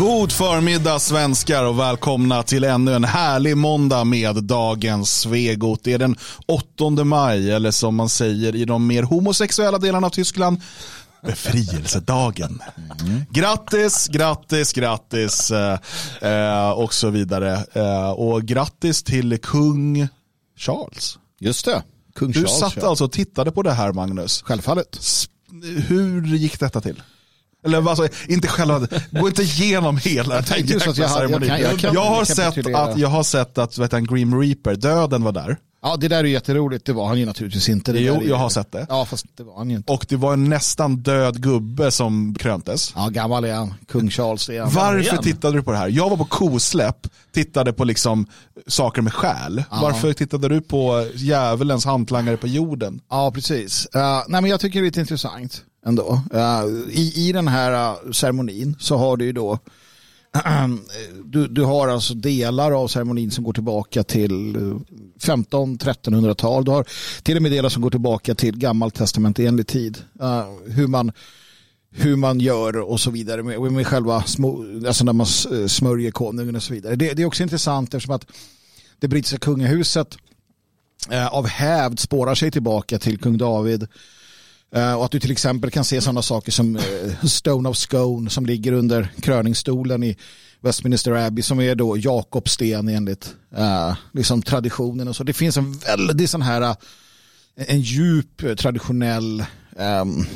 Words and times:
God 0.00 0.32
förmiddag 0.32 0.98
svenskar 0.98 1.64
och 1.64 1.78
välkomna 1.78 2.42
till 2.42 2.64
ännu 2.64 2.94
en 2.94 3.04
härlig 3.04 3.56
måndag 3.56 4.04
med 4.04 4.44
dagens 4.44 5.20
Svegot. 5.20 5.84
Det 5.84 5.92
är 5.92 5.98
den 5.98 6.16
8 6.46 7.04
maj 7.04 7.50
eller 7.50 7.70
som 7.70 7.94
man 7.94 8.08
säger 8.08 8.56
i 8.56 8.64
de 8.64 8.86
mer 8.86 9.02
homosexuella 9.02 9.78
delarna 9.78 10.06
av 10.06 10.10
Tyskland 10.10 10.60
befrielsedagen. 11.22 12.62
Mm. 13.00 13.22
Grattis, 13.30 14.08
grattis, 14.08 14.72
grattis 14.72 15.50
eh, 15.50 15.78
eh, 16.20 16.70
och 16.70 16.94
så 16.94 17.10
vidare. 17.10 17.64
Eh, 17.72 18.10
och 18.10 18.42
grattis 18.42 19.02
till 19.02 19.38
kung 19.38 20.08
Charles. 20.56 21.18
Just 21.40 21.64
det, 21.64 21.82
kung 22.14 22.30
Du 22.30 22.34
Charles. 22.34 22.58
satt 22.58 22.76
ja. 22.76 22.88
alltså 22.88 23.04
och 23.04 23.12
tittade 23.12 23.52
på 23.52 23.62
det 23.62 23.72
här 23.72 23.92
Magnus. 23.92 24.42
Självfallet. 24.42 24.98
Hur 25.88 26.26
gick 26.26 26.60
detta 26.60 26.80
till? 26.80 27.02
Eller 27.64 27.88
alltså, 27.88 28.08
inte 28.28 28.48
själva, 28.48 28.86
gå 29.10 29.28
inte 29.28 29.42
igenom 29.42 29.96
hela 29.96 30.34
den 30.34 30.40
att 30.40 30.58
jag 30.58 30.98
jag 30.98 31.10
ceremonin. 31.10 31.48
kan- 31.48 31.60
jag 31.60 31.78
kan 31.78 31.94
jag, 31.94 32.04
har 32.04 32.24
sett 32.24 32.74
att, 32.74 32.98
jag 32.98 33.08
har 33.08 33.22
sett 33.22 33.58
att 33.58 33.78
vet 33.78 33.90
du, 33.90 34.00
Grim 34.00 34.40
Reaper, 34.40 34.74
döden 34.76 35.22
var 35.22 35.32
där. 35.32 35.56
Ja, 35.82 35.96
det 35.96 36.08
där 36.08 36.18
är 36.18 36.24
jätteroligt. 36.24 36.86
Det 36.86 36.92
var 36.92 37.06
han 37.08 37.18
ju 37.18 37.26
naturligtvis 37.26 37.68
inte. 37.68 37.92
Det 37.92 38.00
Jo, 38.00 38.22
jag 38.24 38.36
har 38.36 38.48
sett 38.48 38.72
det. 38.72 38.86
Ja, 38.88 39.04
fast 39.04 39.26
det 39.36 39.42
var 39.42 39.56
han 39.56 39.70
ju 39.70 39.76
inte. 39.76 39.92
Och 39.92 40.06
det 40.08 40.16
var 40.16 40.32
en 40.32 40.48
nästan 40.48 40.96
död 40.96 41.42
gubbe 41.42 41.90
som 41.90 42.34
kröntes. 42.34 42.92
Ja, 42.96 43.08
gammal 43.08 43.44
är 43.44 43.54
han. 43.54 43.74
Kung 43.88 44.10
Charles 44.10 44.48
är 44.48 44.60
han. 44.60 44.70
Varför 44.72 44.98
igen. 45.00 45.22
tittade 45.22 45.56
du 45.56 45.62
på 45.62 45.72
det 45.72 45.78
här? 45.78 45.88
Jag 45.88 46.10
var 46.10 46.16
på 46.16 46.24
kosläpp, 46.24 47.06
tittade 47.34 47.72
på 47.72 47.84
liksom 47.84 48.26
saker 48.66 49.02
med 49.02 49.14
själ. 49.14 49.64
Varför 49.70 50.12
tittade 50.12 50.48
du 50.48 50.60
på 50.60 51.06
djävulens 51.14 51.84
hantlangare 51.84 52.36
på 52.36 52.46
jorden? 52.46 53.00
Ja, 53.10 53.30
precis. 53.30 53.88
Uh, 53.96 54.02
nej, 54.28 54.42
men 54.42 54.50
jag 54.50 54.60
tycker 54.60 54.80
det 54.80 54.84
är 54.84 54.86
lite 54.86 55.00
intressant 55.00 55.64
ändå. 55.86 56.20
I, 56.90 57.28
I 57.28 57.32
den 57.32 57.48
här 57.48 57.72
äh, 57.72 58.12
ceremonin 58.12 58.76
så 58.78 58.96
har 58.96 59.16
du 59.16 59.24
ju 59.24 59.32
då 59.32 59.58
äh, 60.34 60.68
du, 61.24 61.48
du 61.48 61.62
har 61.62 61.88
alltså 61.88 62.14
delar 62.14 62.72
av 62.72 62.88
ceremonin 62.88 63.30
som 63.30 63.44
går 63.44 63.52
tillbaka 63.52 64.02
till 64.02 64.56
äh, 64.56 64.62
15-1300-tal. 65.20 66.64
Du 66.64 66.70
har 66.70 66.86
till 67.22 67.36
och 67.36 67.42
med 67.42 67.52
delar 67.52 67.68
som 67.68 67.82
går 67.82 67.90
tillbaka 67.90 68.34
till 68.34 68.58
gammaltestamentenlig 68.58 69.66
tid. 69.66 69.98
Uh, 70.22 70.44
hur, 70.66 70.86
man, 70.86 71.12
hur 71.90 72.16
man 72.16 72.40
gör 72.40 72.76
och 72.76 73.00
så 73.00 73.10
vidare 73.10 73.42
med, 73.42 73.72
med 73.72 73.86
själva 73.86 74.22
små, 74.22 74.64
alltså 74.86 75.04
när 75.04 75.12
man 75.12 75.26
smörjer 75.68 76.10
konungen 76.10 76.56
och 76.56 76.62
så 76.62 76.72
vidare. 76.72 76.96
Det, 76.96 77.12
det 77.12 77.22
är 77.22 77.26
också 77.26 77.42
intressant 77.42 77.94
eftersom 77.94 78.14
att 78.14 78.26
det 78.98 79.08
brittiska 79.08 79.38
kungahuset 79.38 80.16
uh, 81.12 81.34
av 81.34 81.46
hävd 81.46 81.98
spårar 81.98 82.34
sig 82.34 82.50
tillbaka 82.50 82.98
till 82.98 83.18
kung 83.18 83.38
David. 83.38 83.86
Eh, 84.74 84.94
och 84.94 85.04
att 85.04 85.10
du 85.10 85.20
till 85.20 85.30
exempel 85.30 85.70
kan 85.70 85.84
se 85.84 86.00
sådana 86.00 86.22
saker 86.22 86.52
som 86.52 86.76
eh, 86.76 87.24
Stone 87.24 87.68
of 87.68 87.76
Scone 87.76 88.30
som 88.30 88.46
ligger 88.46 88.72
under 88.72 89.12
kröningsstolen 89.20 90.02
i 90.02 90.16
Westminster 90.60 91.12
Abbey 91.12 91.42
som 91.42 91.60
är 91.60 91.74
då 91.74 91.98
Jakobsten 91.98 92.88
enligt 92.88 93.34
eh, 93.56 93.96
liksom 94.12 94.42
traditionen 94.42 95.08
och 95.08 95.16
så. 95.16 95.24
Det 95.24 95.32
finns 95.32 95.56
en 95.56 95.72
väldigt 95.72 96.30
sån 96.30 96.42
här 96.42 96.76
en 97.56 97.80
djup 97.80 98.58
traditionell 98.58 99.44
ehm, 99.78 100.26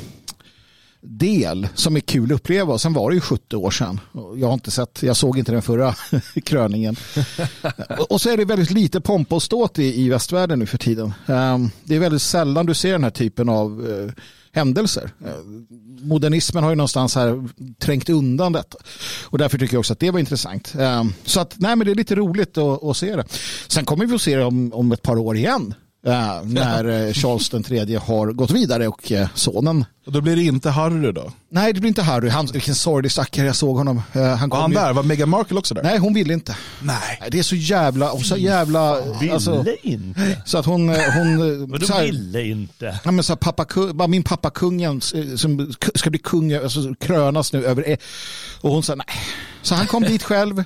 del 1.07 1.67
som 1.75 1.95
är 1.95 1.99
kul 1.99 2.25
att 2.31 2.35
uppleva. 2.35 2.77
Sen 2.77 2.93
var 2.93 3.09
det 3.09 3.15
ju 3.15 3.21
70 3.21 3.55
år 3.55 3.71
sedan. 3.71 3.99
Jag 4.37 4.47
har 4.47 4.53
inte 4.53 4.71
sett, 4.71 5.03
jag 5.03 5.17
såg 5.17 5.37
inte 5.37 5.51
den 5.51 5.61
förra 5.61 5.95
kröningen. 6.45 6.95
Och- 7.99 8.11
och 8.11 8.21
så 8.21 8.29
är 8.29 8.37
det 8.37 8.45
väldigt 8.45 8.71
lite 8.71 9.01
pompa 9.01 9.35
och 9.35 9.43
ståt 9.43 9.79
i, 9.79 10.01
i 10.01 10.09
västvärlden 10.09 10.59
nu 10.59 10.65
för 10.65 10.77
tiden. 10.77 11.13
Ehm, 11.27 11.69
det 11.83 11.95
är 11.95 11.99
väldigt 11.99 12.21
sällan 12.21 12.65
du 12.65 12.73
ser 12.73 12.91
den 12.91 13.03
här 13.03 13.11
typen 13.11 13.49
av 13.49 13.87
eh, 13.89 14.13
händelser. 14.51 15.11
Eh, 15.25 15.31
modernismen 16.01 16.63
har 16.63 16.69
ju 16.71 16.75
någonstans 16.75 17.15
här 17.15 17.49
trängt 17.79 18.09
undan 18.09 18.51
detta. 18.53 18.77
Och 19.25 19.37
därför 19.37 19.57
tycker 19.57 19.73
jag 19.75 19.79
också 19.79 19.93
att 19.93 19.99
det 19.99 20.11
var 20.11 20.19
intressant. 20.19 20.73
Ehm, 20.79 21.13
så 21.25 21.39
att, 21.39 21.53
nej 21.57 21.75
men 21.75 21.85
det 21.85 21.91
är 21.93 21.95
lite 21.95 22.15
roligt 22.15 22.57
att, 22.57 22.83
att 22.83 22.97
se 22.97 23.15
det. 23.15 23.25
Sen 23.67 23.85
kommer 23.85 24.05
vi 24.05 24.15
att 24.15 24.21
se 24.21 24.35
det 24.35 24.43
om, 24.45 24.73
om 24.73 24.91
ett 24.91 25.01
par 25.01 25.17
år 25.17 25.37
igen. 25.37 25.73
Eh, 26.05 26.41
när 26.43 27.07
eh, 27.07 27.13
Charles 27.13 27.49
den 27.49 27.63
tredje 27.63 27.99
har 27.99 28.27
gått 28.31 28.51
vidare 28.51 28.87
och 28.87 29.11
eh, 29.11 29.27
sonen 29.33 29.85
Och 30.05 30.11
då 30.11 30.21
blir 30.21 30.35
det 30.35 30.43
inte 30.43 30.69
Harry 30.69 31.11
då? 31.11 31.31
Nej, 31.49 31.73
det 31.73 31.79
blir 31.79 31.87
inte 31.87 32.01
Harry. 32.01 32.29
Han, 32.29 32.45
vilken 32.45 32.75
sorglig 32.75 33.11
stackare 33.11 33.45
jag 33.45 33.55
såg 33.55 33.77
honom. 33.77 34.01
Han 34.39 34.49
Var 34.49 34.61
han 34.61 34.71
ju- 34.71 34.77
där? 34.77 34.93
Var 34.93 35.03
Meghan 35.03 35.29
Markle 35.29 35.57
också 35.59 35.73
där? 35.73 35.83
Nej, 35.83 35.97
hon 35.97 36.13
ville 36.13 36.33
inte. 36.33 36.55
Nej. 36.81 37.21
Det 37.31 37.39
är 37.39 37.43
så 37.43 37.55
jävla, 37.55 38.11
och 38.11 38.21
så 38.21 38.37
jävla, 38.37 39.01
Ville 39.19 39.33
alltså, 39.33 39.65
inte. 39.83 40.41
så 40.45 40.57
att 40.57 40.65
hon, 40.65 40.89
hon 40.89 41.67
Vadå 41.71 41.85
så 41.85 41.93
här, 41.93 42.03
ville 42.03 42.43
inte? 42.43 42.99
Ja, 43.03 43.11
men 43.11 43.23
så 43.23 43.33
här, 43.33 43.37
pappa, 43.37 44.07
min 44.07 44.23
pappa 44.23 44.49
kungen 44.49 45.01
som 45.37 45.73
ska 45.95 46.09
bli 46.09 46.19
kung, 46.19 46.53
alltså 46.53 46.93
krönas 46.99 47.53
nu 47.53 47.65
över 47.65 47.89
e- 47.89 47.97
och 48.61 48.71
hon 48.71 48.83
sa 48.83 48.95
nej. 48.95 49.05
Så 49.61 49.75
han 49.75 49.87
kom 49.87 50.03
dit 50.03 50.23
själv, 50.23 50.63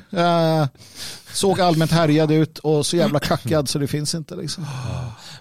såg 1.33 1.61
allmänt 1.61 1.91
härjad 1.91 2.31
ut 2.31 2.57
och 2.57 2.85
så 2.85 2.97
jävla 2.97 3.19
kackad 3.19 3.69
så 3.69 3.79
det 3.79 3.87
finns 3.87 4.15
inte 4.15 4.35
liksom. 4.35 4.65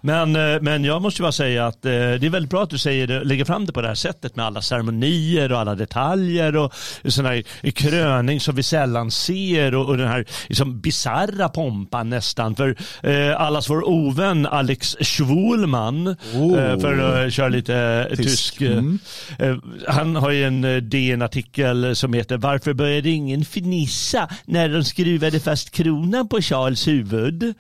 Men, 0.00 0.36
eh, 0.36 0.60
men 0.60 0.84
jag 0.84 1.02
måste 1.02 1.22
bara 1.22 1.32
säga 1.32 1.66
att 1.66 1.84
eh, 1.84 1.90
det 1.90 2.26
är 2.26 2.30
väldigt 2.30 2.50
bra 2.50 2.62
att 2.62 2.70
du 2.70 2.78
säger 2.78 3.06
det, 3.06 3.24
lägger 3.24 3.44
fram 3.44 3.66
det 3.66 3.72
på 3.72 3.82
det 3.82 3.88
här 3.88 3.94
sättet 3.94 4.36
med 4.36 4.46
alla 4.46 4.62
ceremonier 4.62 5.52
och 5.52 5.58
alla 5.58 5.74
detaljer 5.74 6.56
och 6.56 6.72
sån 7.08 7.24
här 7.26 7.42
kröning 7.70 8.40
som 8.40 8.54
vi 8.54 8.62
sällan 8.62 9.10
ser 9.10 9.74
och, 9.74 9.86
och 9.86 9.96
den 9.98 10.08
här 10.08 10.24
liksom 10.48 10.80
bisarra 10.80 11.48
pompan 11.48 12.10
nästan. 12.10 12.56
För 12.56 12.76
eh, 13.02 13.40
allas 13.40 13.70
vår 13.70 13.88
ovän 13.88 14.46
Alex 14.46 14.96
Schwulman, 15.00 16.16
Oh. 16.34 16.58
eh, 16.58 16.78
för 16.80 17.24
att 17.26 17.32
köra 17.32 17.48
lite 17.48 17.74
eh, 18.10 18.16
Tysk. 18.16 18.28
tysk, 18.28 18.60
eh, 18.62 18.68
Mm. 18.78 18.98
eh, 19.38 19.56
han 19.88 20.16
har 20.16 20.30
ju 20.30 20.44
en 20.44 20.64
eh, 20.64 20.76
DN-artikel 20.76 21.96
som 21.96 22.12
heter 22.12 22.36
Varför 22.36 22.72
började 22.72 23.10
ingen 23.10 23.40
fnissa 23.44 24.28
när 24.44 24.68
de 24.68 24.84
skruvade 24.84 25.40
fast 25.40 25.70
kronan 25.70 26.28
på 26.28 26.40
Charles 26.42 26.88
huvud? 26.88 27.54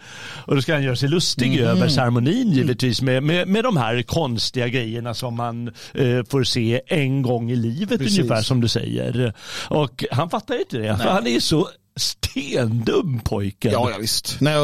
Och 0.46 0.54
då 0.54 0.62
ska 0.62 0.72
han 0.72 0.82
göra 0.82 0.96
sig 0.96 1.08
lustig 1.08 1.54
Mm. 1.58 1.68
över 1.68 1.88
ceremonin 1.88 2.27
givetvis 2.32 3.02
med, 3.02 3.22
med, 3.22 3.48
med 3.48 3.64
de 3.64 3.76
här 3.76 4.02
konstiga 4.02 4.68
grejerna 4.68 5.14
som 5.14 5.36
man 5.36 5.68
eh, 5.94 6.24
får 6.30 6.44
se 6.44 6.80
en 6.86 7.22
gång 7.22 7.50
i 7.50 7.56
livet 7.56 7.98
Precis. 7.98 8.18
ungefär 8.18 8.42
som 8.42 8.60
du 8.60 8.68
säger. 8.68 9.32
Och 9.68 10.04
han 10.10 10.30
fattar 10.30 10.60
inte 10.60 10.78
det, 10.78 10.96
för 10.96 11.08
han 11.08 11.26
är 11.26 11.40
så 11.40 11.68
stendum 11.98 13.20
pojken. 13.24 13.72
Ja, 13.72 13.90
ja 13.90 13.96
visst. 14.00 14.36
Nej, 14.40 14.54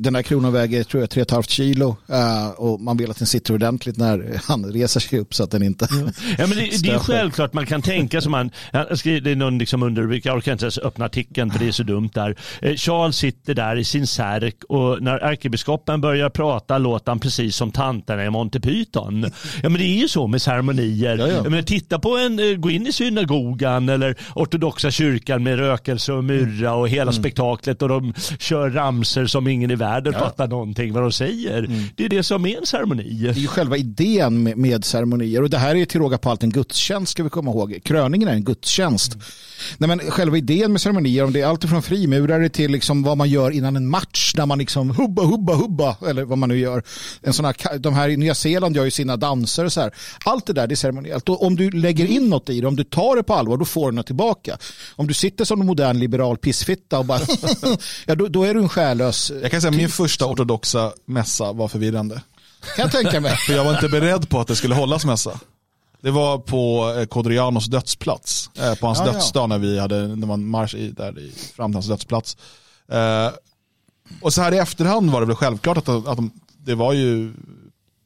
den 0.00 0.14
här 0.14 0.22
kronan 0.22 0.52
väger 0.52 0.84
tror 0.84 1.02
jag 1.02 1.08
3,5 1.10 1.42
kilo 1.48 1.96
eh, 2.08 2.48
och 2.48 2.80
man 2.80 2.96
vill 2.96 3.10
att 3.10 3.18
den 3.18 3.26
sitter 3.26 3.54
ordentligt 3.54 3.96
när 3.96 4.40
han 4.44 4.64
reser 4.72 5.00
sig 5.00 5.18
upp 5.18 5.34
så 5.34 5.44
att 5.44 5.50
den 5.50 5.62
inte 5.62 5.88
Ja, 6.38 6.46
men 6.46 6.50
det, 6.56 6.82
det 6.82 6.88
är 6.90 6.98
självklart 6.98 7.52
man 7.52 7.66
kan 7.66 7.82
tänka 7.82 8.20
som 8.20 8.32
man, 8.32 8.50
jag 8.72 8.98
skrev- 8.98 9.22
det 9.22 9.30
är 9.30 9.36
någon 9.36 9.58
liksom 9.58 9.82
underrubrik, 9.82 10.26
jag 10.26 10.36
orkar 10.36 10.52
inte 10.52 10.64
ens 10.64 10.78
öppna 10.78 11.04
artikeln 11.04 11.50
för 11.50 11.58
det 11.58 11.68
är 11.68 11.72
så 11.72 11.82
dumt 11.82 12.10
där. 12.14 12.36
Eh, 12.62 12.74
Charles 12.76 13.16
sitter 13.16 13.54
där 13.54 13.76
i 13.76 13.84
sin 13.84 14.06
särk 14.06 14.64
och 14.68 15.02
när 15.02 15.18
ärkebiskopen 15.18 16.00
börjar 16.00 16.30
prata 16.30 16.78
låter 16.78 17.10
han 17.10 17.18
precis 17.20 17.56
som 17.56 17.70
tanterna 17.72 18.24
i 18.24 18.30
Monty 18.30 18.60
Python. 18.60 19.22
Ja 19.62 19.68
men 19.68 19.72
det 19.80 19.84
är 19.84 20.00
ju 20.00 20.08
så 20.08 20.26
med 20.26 20.42
ceremonier. 20.42 21.18
Ja, 21.18 21.26
ja. 21.28 21.34
Jag 21.34 21.50
menar, 21.50 21.62
titta 21.62 21.98
på 21.98 22.16
en, 22.18 22.38
eh, 22.38 22.56
gå 22.56 22.70
in 22.70 22.86
i 22.86 22.92
synagogan 22.92 23.88
eller 23.88 24.16
ortodoxa 24.34 24.90
kyrkan 24.90 25.42
med 25.42 25.58
rökelse 25.58 26.12
och 26.12 26.24
myrra 26.24 26.74
och 26.74 26.83
hela 26.86 27.12
spektaklet 27.12 27.82
och 27.82 27.88
de 27.88 28.14
kör 28.38 28.70
ramser 28.70 29.26
som 29.26 29.48
ingen 29.48 29.70
i 29.70 29.74
världen 29.74 30.12
fattar 30.12 30.48
någonting 30.48 30.92
vad 30.92 31.02
de 31.02 31.12
säger. 31.12 31.90
Det 31.96 32.04
är 32.04 32.08
det 32.08 32.22
som 32.22 32.46
är 32.46 32.58
en 32.58 32.66
ceremoni. 32.66 33.20
Det 33.22 33.28
är 33.28 33.34
ju 33.34 33.46
själva 33.46 33.76
idén 33.76 34.42
med, 34.42 34.56
med 34.56 34.84
ceremonier 34.84 35.42
och 35.42 35.50
det 35.50 35.58
här 35.58 35.74
är 35.74 35.84
till 35.84 36.00
råga 36.00 36.18
på 36.18 36.30
allt 36.30 36.42
en 36.42 36.50
gudstjänst 36.50 37.12
ska 37.12 37.22
vi 37.22 37.30
komma 37.30 37.50
ihåg. 37.50 37.78
Kröningen 37.84 38.28
är 38.28 38.32
en 38.32 38.44
gudstjänst. 38.44 39.16
Nej, 39.78 39.88
men 39.88 39.98
själva 39.98 40.36
idén 40.36 40.72
med 40.72 40.80
ceremonier, 40.80 41.24
om 41.24 41.32
det 41.32 41.40
är 41.40 41.46
allt 41.46 41.64
från 41.64 41.82
frimurare 41.82 42.48
till 42.48 42.70
liksom 42.70 43.02
vad 43.02 43.16
man 43.16 43.28
gör 43.28 43.50
innan 43.50 43.76
en 43.76 43.88
match 43.88 44.34
när 44.36 44.46
man 44.46 44.58
liksom 44.58 44.90
hubba, 44.90 45.22
hubba, 45.22 45.54
hubba 45.54 45.96
eller 46.08 46.24
vad 46.24 46.38
man 46.38 46.48
nu 46.48 46.58
gör. 46.58 46.82
En 47.22 47.32
sån 47.32 47.44
här, 47.44 47.78
de 47.78 47.94
här 47.94 48.08
i 48.08 48.16
Nya 48.16 48.34
Zeeland 48.34 48.76
gör 48.76 48.84
ju 48.84 48.90
sina 48.90 49.16
danser 49.16 49.64
och 49.64 49.72
så 49.72 49.80
här. 49.80 49.90
Allt 50.24 50.46
det 50.46 50.52
där 50.52 50.66
det 50.66 50.74
är 50.74 50.76
ceremoniellt 50.76 51.28
och 51.28 51.46
om 51.46 51.56
du 51.56 51.70
lägger 51.70 52.06
in 52.06 52.28
något 52.28 52.50
i 52.50 52.60
det, 52.60 52.66
om 52.66 52.76
du 52.76 52.84
tar 52.84 53.16
det 53.16 53.22
på 53.22 53.34
allvar, 53.34 53.56
då 53.56 53.64
får 53.64 53.90
du 53.90 53.96
något 53.96 54.06
tillbaka. 54.06 54.58
Om 54.96 55.06
du 55.06 55.14
sitter 55.14 55.44
som 55.44 55.60
en 55.60 55.66
modern 55.66 55.98
liberal 55.98 56.36
pissfitta 56.74 56.98
och 56.98 57.04
bara, 57.04 57.20
ja 58.06 58.14
då, 58.14 58.28
då 58.28 58.44
är 58.44 58.54
du 58.54 58.60
en 58.60 58.68
själlös. 58.68 59.32
Jag 59.42 59.50
kan 59.50 59.60
säga 59.60 59.70
min 59.70 59.88
första 59.88 60.26
ortodoxa 60.26 60.92
mässa 61.06 61.52
var 61.52 61.68
förvirrande. 61.68 62.22
Kan 62.76 62.82
jag 62.82 62.92
tänka 62.92 63.20
mig. 63.20 63.36
För 63.36 63.52
jag 63.52 63.64
var 63.64 63.74
inte 63.74 63.88
beredd 63.88 64.28
på 64.28 64.40
att 64.40 64.48
det 64.48 64.56
skulle 64.56 64.74
hållas 64.74 65.04
mässa. 65.04 65.40
Det 66.00 66.10
var 66.10 66.38
på 66.38 66.94
eh, 66.98 67.06
Kodrianos 67.06 67.66
dödsplats. 67.66 68.50
Eh, 68.54 68.74
på 68.74 68.86
hans 68.86 68.98
Ja, 68.98 69.06
ja. 69.06 69.12
dödsdag 69.12 69.48
när 69.48 69.58
vi 69.58 69.78
hade 69.78 70.08
när 70.08 70.26
man 70.26 70.46
marsch 70.46 70.74
i, 70.74 70.90
där 70.90 71.18
i, 71.18 71.32
fram 71.56 71.70
till 71.70 71.76
hans 71.76 71.88
dödsplats. 71.88 72.36
Eh, 72.88 73.30
och 74.20 74.32
så 74.32 74.42
här 74.42 74.52
i 74.52 74.58
efterhand 74.58 75.10
var 75.10 75.20
det 75.20 75.26
väl 75.26 75.36
självklart 75.36 75.76
att, 75.76 75.88
att 75.88 76.16
de, 76.16 76.30
det 76.58 76.74
var 76.74 76.92
ju 76.92 77.32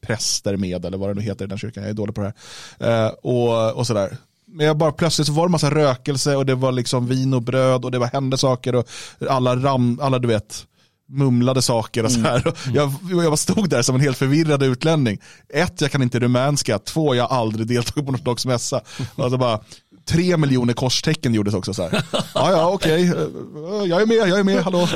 präster 0.06 0.56
med 0.56 0.84
eller 0.84 0.98
vad 0.98 1.10
det 1.10 1.14
nu 1.14 1.20
heter 1.22 1.44
i 1.44 1.48
den 1.48 1.58
kyrkan. 1.58 1.82
Jag 1.82 1.90
är 1.90 1.94
dålig 1.94 2.14
på 2.14 2.20
det 2.20 2.32
här. 2.78 3.06
Eh, 3.06 3.08
och, 3.08 3.72
och 3.72 3.86
sådär. 3.86 4.16
Men 4.50 4.66
jag 4.66 4.76
bara 4.76 4.92
plötsligt 4.92 5.26
så 5.26 5.32
var 5.32 5.46
det 5.46 5.52
massa 5.52 5.70
rökelse 5.70 6.36
och 6.36 6.46
det 6.46 6.54
var 6.54 6.72
liksom 6.72 7.06
vin 7.06 7.34
och 7.34 7.42
bröd 7.42 7.84
och 7.84 7.90
det 7.90 7.98
var 7.98 8.06
hände 8.06 8.38
saker 8.38 8.74
och 8.74 8.88
alla 9.28 9.56
ram, 9.56 10.00
alla 10.02 10.18
du 10.18 10.28
vet 10.28 10.66
mumlade 11.08 11.62
saker 11.62 12.04
och 12.04 12.12
så 12.12 12.20
här. 12.20 12.46
Och 12.46 12.56
Jag, 12.74 12.92
jag 13.24 13.38
stod 13.38 13.68
där 13.68 13.82
som 13.82 13.94
en 13.94 14.00
helt 14.00 14.18
förvirrad 14.18 14.62
utlänning. 14.62 15.18
Ett, 15.48 15.80
jag 15.80 15.90
kan 15.90 16.02
inte 16.02 16.18
rumänska. 16.18 16.78
Två, 16.78 17.14
jag 17.14 17.28
har 17.28 17.36
aldrig 17.36 17.66
deltagit 17.66 18.06
på 18.06 18.12
någon 18.12 18.20
slags 18.20 18.46
mässa. 18.46 18.80
Och 19.14 19.30
så 19.30 19.38
bara, 19.38 19.60
tre 20.08 20.36
miljoner 20.36 20.72
korstecken 20.72 21.34
gjordes 21.34 21.54
också 21.54 21.74
så 21.74 21.82
här. 21.82 22.04
Ja, 22.12 22.22
ja, 22.34 22.70
okej. 22.70 23.10
Okay. 23.10 23.88
Jag 23.88 24.02
är 24.02 24.06
med, 24.06 24.16
jag 24.16 24.38
är 24.38 24.44
med, 24.44 24.62
hallå. 24.62 24.88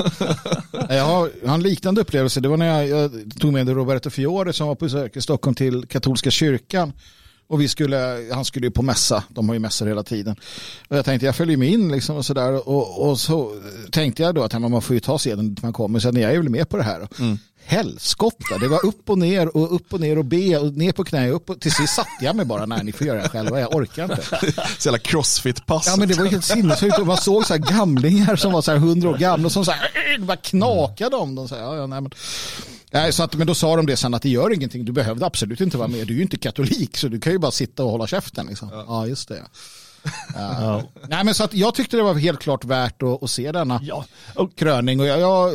Jag 0.89 1.05
har, 1.05 1.29
jag 1.41 1.47
har 1.47 1.55
en 1.55 1.63
liknande 1.63 2.01
upplevelse. 2.01 2.39
Det 2.39 2.47
var 2.47 2.57
när 2.57 2.83
jag, 2.83 2.87
jag 2.87 3.11
tog 3.39 3.53
med 3.53 3.69
Roberto 3.69 4.09
Fiore 4.09 4.53
som 4.53 4.67
var 4.67 4.75
på 4.75 4.85
besök 4.85 5.17
i 5.17 5.21
Stockholm 5.21 5.55
till 5.55 5.85
katolska 5.87 6.31
kyrkan. 6.31 6.93
Och 7.53 7.61
vi 7.61 7.67
skulle, 7.67 8.27
han 8.31 8.45
skulle 8.45 8.67
ju 8.67 8.71
på 8.71 8.81
mässa, 8.81 9.23
de 9.29 9.49
har 9.49 9.53
ju 9.55 9.59
mässor 9.59 9.87
hela 9.87 10.03
tiden. 10.03 10.35
Och 10.87 10.97
jag 10.97 11.05
tänkte 11.05 11.25
jag 11.25 11.35
följer 11.35 11.57
med 11.57 11.69
in 11.69 11.91
liksom 11.91 12.15
och 12.15 12.25
sådär. 12.25 12.69
Och, 12.69 13.09
och 13.09 13.19
så 13.19 13.51
tänkte 13.91 14.23
jag 14.23 14.35
då 14.35 14.43
att 14.43 14.61
man 14.61 14.81
får 14.81 14.93
ju 14.93 14.99
ta 14.99 15.19
seden 15.19 15.49
dit 15.49 15.63
man 15.63 15.73
kommer. 15.73 15.99
Så 15.99 16.07
jag 16.07 16.17
är 16.17 16.37
väl 16.37 16.49
med 16.49 16.69
på 16.69 16.77
det 16.77 16.83
här. 16.83 17.07
Mm. 17.19 17.37
Helskotta, 17.65 18.57
det 18.57 18.67
var 18.67 18.85
upp 18.85 19.09
och 19.09 19.17
ner 19.17 19.57
och 19.57 19.75
upp 19.75 19.93
och 19.93 19.99
ner 19.99 20.17
och 20.17 20.25
be 20.25 20.57
och 20.57 20.73
ner 20.73 20.91
på 20.91 21.03
knä 21.03 21.29
upp 21.29 21.49
och 21.49 21.61
till 21.61 21.71
sist 21.71 21.95
satte 21.95 22.09
jag 22.25 22.35
mig 22.35 22.45
bara, 22.45 22.65
nej 22.65 22.83
ni 22.83 22.91
får 22.91 23.07
göra 23.07 23.21
det 23.21 23.29
själva, 23.29 23.59
jag 23.59 23.75
orkar 23.75 24.03
inte. 24.03 24.21
Så 24.79 24.87
jävla 24.87 24.99
crossfit-pass. 24.99 25.87
Ja 25.87 25.95
men 25.97 26.07
det 26.07 26.17
var 26.17 26.25
helt 26.25 26.45
sinnessjukt 26.45 27.05
man 27.05 27.17
såg 27.17 27.45
så 27.45 27.53
här 27.53 27.61
gamlingar 27.77 28.35
som 28.35 28.51
var 28.51 28.61
så 28.61 28.71
här 28.71 28.77
hundra 28.77 29.09
år 29.09 29.17
gamla 29.17 29.45
och 29.45 29.51
som 29.51 29.65
så 29.65 29.71
här, 29.71 30.19
bara 30.19 30.37
knakade 30.37 31.15
om 31.15 31.35
dem. 31.35 31.47
Så 31.47 31.55
här, 31.55 31.61
ja, 31.61 31.75
ja, 31.75 31.87
nej, 31.87 32.01
men. 32.01 32.11
Nej, 32.93 33.13
så 33.13 33.23
att, 33.23 33.35
men 33.35 33.47
då 33.47 33.55
sa 33.55 33.75
de 33.75 33.85
det 33.85 33.97
sen 33.97 34.13
att 34.13 34.21
det 34.21 34.29
gör 34.29 34.53
ingenting, 34.53 34.85
du 34.85 34.91
behövde 34.91 35.25
absolut 35.25 35.61
inte 35.61 35.77
vara 35.77 35.87
med, 35.87 36.07
du 36.07 36.13
är 36.13 36.17
ju 36.17 36.21
inte 36.21 36.37
katolik 36.37 36.97
så 36.97 37.07
du 37.07 37.19
kan 37.19 37.33
ju 37.33 37.39
bara 37.39 37.51
sitta 37.51 37.83
och 37.83 37.91
hålla 37.91 38.07
käften. 38.07 38.47
Liksom. 38.47 38.69
Ja. 38.71 38.85
ja, 38.87 39.07
just 39.07 39.29
det. 39.29 39.43
Ja. 40.35 40.83
Nej, 41.07 41.23
men 41.23 41.33
så 41.33 41.43
att 41.43 41.53
jag 41.53 41.75
tyckte 41.75 41.97
det 41.97 42.03
var 42.03 42.13
helt 42.13 42.39
klart 42.39 42.65
värt 42.65 43.03
att, 43.03 43.23
att 43.23 43.29
se 43.29 43.51
denna 43.51 43.79
ja. 43.83 44.05
och, 44.35 44.55
kröning 44.55 44.99
och 44.99 45.05
jag, 45.05 45.19
jag, 45.19 45.51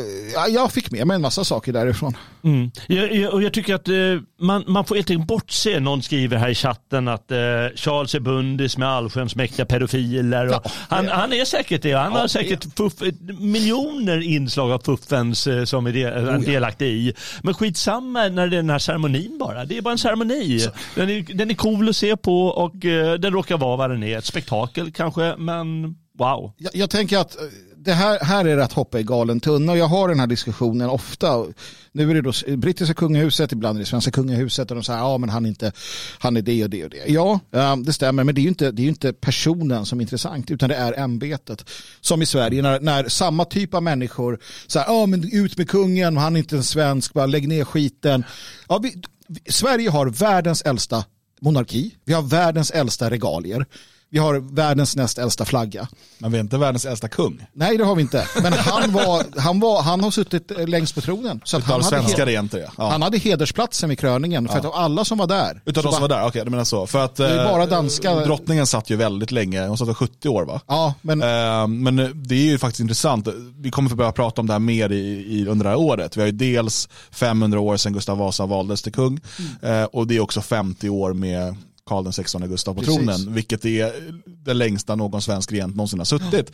jag, 0.50 0.72
fick 0.72 0.90
med 0.90 1.06
mig 1.06 1.14
en 1.14 1.20
massa 1.20 1.44
saker 1.44 1.72
därifrån. 1.72 2.16
Mm. 2.44 2.70
Jag, 2.86 3.14
jag, 3.14 3.32
och 3.34 3.42
jag 3.42 3.52
tycker 3.52 3.74
att 3.74 3.88
eh, 3.88 3.94
man, 4.40 4.64
man 4.66 4.84
får 4.84 4.94
helt 4.94 5.10
enkelt 5.10 5.28
bortse, 5.28 5.80
någon 5.80 6.02
skriver 6.02 6.36
här 6.36 6.48
i 6.48 6.54
chatten 6.54 7.08
att 7.08 7.30
eh, 7.30 7.38
Charles 7.74 8.14
är 8.14 8.20
bundis 8.20 8.78
med 8.78 8.88
allsköns 8.88 9.36
mäktiga 9.36 9.66
pedofiler. 9.66 10.46
Och 10.46 10.52
ja, 10.52 10.70
han, 10.88 11.08
han 11.08 11.32
är 11.32 11.44
säkert 11.44 11.82
det, 11.82 11.92
han 11.92 12.12
har 12.12 12.28
säkert 12.28 12.76
fuff, 12.76 12.92
miljoner 13.38 14.20
inslag 14.20 14.72
av 14.72 14.78
fuffens 14.78 15.46
eh, 15.46 15.64
som 15.64 15.86
är 15.86 15.92
del, 15.92 16.28
oh, 16.28 16.40
delaktig 16.40 16.86
i. 16.86 17.14
Men 17.42 17.54
skitsamma 17.54 18.28
när 18.28 18.46
det 18.46 18.56
är 18.56 18.62
den 18.62 18.70
här 18.70 18.78
ceremonin 18.78 19.38
bara, 19.38 19.64
det 19.64 19.78
är 19.78 19.82
bara 19.82 19.92
en 19.92 19.98
ceremoni. 19.98 20.68
Den 20.94 21.10
är, 21.10 21.34
den 21.34 21.50
är 21.50 21.54
cool 21.54 21.88
att 21.88 21.96
se 21.96 22.16
på 22.16 22.46
och 22.46 22.84
eh, 22.84 23.14
den 23.14 23.32
råkar 23.32 23.58
vara 23.58 23.76
vad 23.76 23.90
den 23.90 24.02
är 24.02 24.20
spektakel 24.38 24.92
kanske, 24.92 25.36
men 25.38 25.96
wow. 26.18 26.52
Jag, 26.56 26.74
jag 26.74 26.90
tänker 26.90 27.18
att 27.18 27.36
eh, 27.36 27.42
det 27.76 27.92
här, 27.92 28.18
här 28.24 28.44
är 28.44 28.56
det 28.56 28.64
att 28.64 28.72
hoppa 28.72 29.00
i 29.00 29.02
galen 29.02 29.40
tunna 29.40 29.72
och 29.72 29.78
jag 29.78 29.86
har 29.86 30.08
den 30.08 30.20
här 30.20 30.26
diskussionen 30.26 30.90
ofta. 30.90 31.46
Nu 31.92 32.10
är 32.10 32.14
det 32.14 32.22
då 32.22 32.56
brittiska 32.56 32.94
kungahuset, 32.94 33.52
ibland 33.52 33.78
är 33.78 33.80
det 33.80 33.86
svenska 33.86 34.10
kungahuset 34.10 34.70
och 34.70 34.76
de 34.76 34.82
säger 34.82 34.98
ja 34.98 35.18
men 35.18 35.28
han 35.28 35.44
är, 35.44 35.48
inte, 35.48 35.72
han 36.18 36.36
är 36.36 36.42
det 36.42 36.64
och 36.64 36.70
det 36.70 36.84
och 36.84 36.90
det. 36.90 37.04
Ja, 37.06 37.40
eh, 37.52 37.76
det 37.76 37.92
stämmer 37.92 38.24
men 38.24 38.34
det 38.34 38.40
är 38.40 38.42
ju 38.42 38.48
inte, 38.48 38.70
det 38.70 38.82
är 38.82 38.88
inte 38.88 39.12
personen 39.12 39.86
som 39.86 39.98
är 39.98 40.02
intressant 40.02 40.50
utan 40.50 40.68
det 40.68 40.76
är 40.76 40.98
ämbetet. 40.98 41.70
Som 42.00 42.22
i 42.22 42.26
Sverige 42.26 42.62
när, 42.62 42.80
när 42.80 43.08
samma 43.08 43.44
typ 43.44 43.74
av 43.74 43.82
människor 43.82 44.38
säger 44.66 44.86
ja 44.86 45.06
men 45.06 45.28
ut 45.32 45.58
med 45.58 45.68
kungen, 45.68 46.16
han 46.16 46.36
är 46.36 46.40
inte 46.40 46.56
en 46.56 46.64
svensk, 46.64 47.12
bara 47.12 47.26
lägg 47.26 47.48
ner 47.48 47.64
skiten. 47.64 48.24
Ja, 48.68 48.78
vi, 48.78 49.02
Sverige 49.48 49.90
har 49.90 50.06
världens 50.06 50.62
äldsta 50.62 51.04
monarki, 51.40 51.94
vi 52.04 52.12
har 52.12 52.22
världens 52.22 52.70
äldsta 52.70 53.10
regalier. 53.10 53.66
Vi 54.10 54.18
har 54.18 54.54
världens 54.54 54.96
näst 54.96 55.18
äldsta 55.18 55.44
flagga. 55.44 55.88
Men 56.18 56.32
vi 56.32 56.38
är 56.38 56.40
inte 56.40 56.58
världens 56.58 56.86
äldsta 56.86 57.08
kung. 57.08 57.46
Nej, 57.52 57.78
det 57.78 57.84
har 57.84 57.94
vi 57.94 58.02
inte. 58.02 58.28
Men 58.42 58.52
han, 58.52 58.92
var, 58.92 59.40
han, 59.40 59.60
var, 59.60 59.82
han 59.82 60.00
har 60.00 60.10
suttit 60.10 60.50
eh, 60.50 60.68
längst 60.68 60.94
på 60.94 61.00
tronen. 61.00 61.40
Så 61.44 61.60
han, 61.60 61.84
svenska 61.84 62.12
hade, 62.12 62.26
regenter, 62.26 62.70
ja. 62.78 62.90
han 62.90 63.02
hade 63.02 63.18
hedersplatsen 63.18 63.88
vid 63.88 63.98
kröningen. 63.98 64.48
För 64.48 64.54
ja. 64.54 64.58
att 64.58 64.64
av 64.64 64.74
alla 64.74 65.04
som 65.04 65.18
var 65.18 65.26
där. 65.26 65.62
Utav 65.64 65.84
de 65.84 65.92
som 65.92 66.02
var 66.02 66.08
där, 66.08 66.16
okej, 66.16 66.28
okay, 66.28 66.44
du 66.44 66.50
menar 66.50 66.64
så. 66.64 66.86
För 66.86 67.04
att 67.04 67.16
det 67.16 67.28
är 67.28 67.44
bara 67.44 67.62
eh, 67.62 67.68
danska... 67.68 68.14
drottningen 68.14 68.66
satt 68.66 68.90
ju 68.90 68.96
väldigt 68.96 69.30
länge, 69.30 69.66
hon 69.66 69.78
satt 69.78 69.96
70 69.96 70.28
år 70.28 70.44
va? 70.44 70.60
Ja, 70.66 70.94
men... 71.02 71.22
Eh, 71.22 71.66
men 71.66 71.96
det 71.96 72.34
är 72.34 72.44
ju 72.44 72.58
faktiskt 72.58 72.80
intressant. 72.80 73.28
Vi 73.56 73.70
kommer 73.70 73.90
få 73.90 73.96
börja 73.96 74.12
prata 74.12 74.40
om 74.40 74.46
det 74.46 74.52
här 74.52 74.60
mer 74.60 74.92
i, 74.92 75.26
i, 75.28 75.46
under 75.46 75.64
det 75.64 75.70
här 75.70 75.78
året. 75.78 76.16
Vi 76.16 76.20
har 76.20 76.26
ju 76.26 76.32
dels 76.32 76.88
500 77.10 77.60
år 77.60 77.76
sedan 77.76 77.92
Gustav 77.92 78.18
Vasa 78.18 78.46
valdes 78.46 78.82
till 78.82 78.92
kung. 78.92 79.20
Mm. 79.38 79.82
Eh, 79.82 79.84
och 79.84 80.06
det 80.06 80.16
är 80.16 80.20
också 80.20 80.40
50 80.40 80.88
år 80.88 81.12
med 81.12 81.56
Karl 81.88 82.12
XVI 82.12 82.48
Gustav 82.48 82.74
på 82.74 82.80
Precis. 82.80 82.96
tronen, 82.96 83.34
vilket 83.34 83.64
är 83.64 83.92
det 84.24 84.54
längsta 84.54 84.94
någon 84.94 85.22
svensk 85.22 85.52
regent 85.52 85.76
någonsin 85.76 85.98
har 85.98 86.04
suttit. 86.04 86.52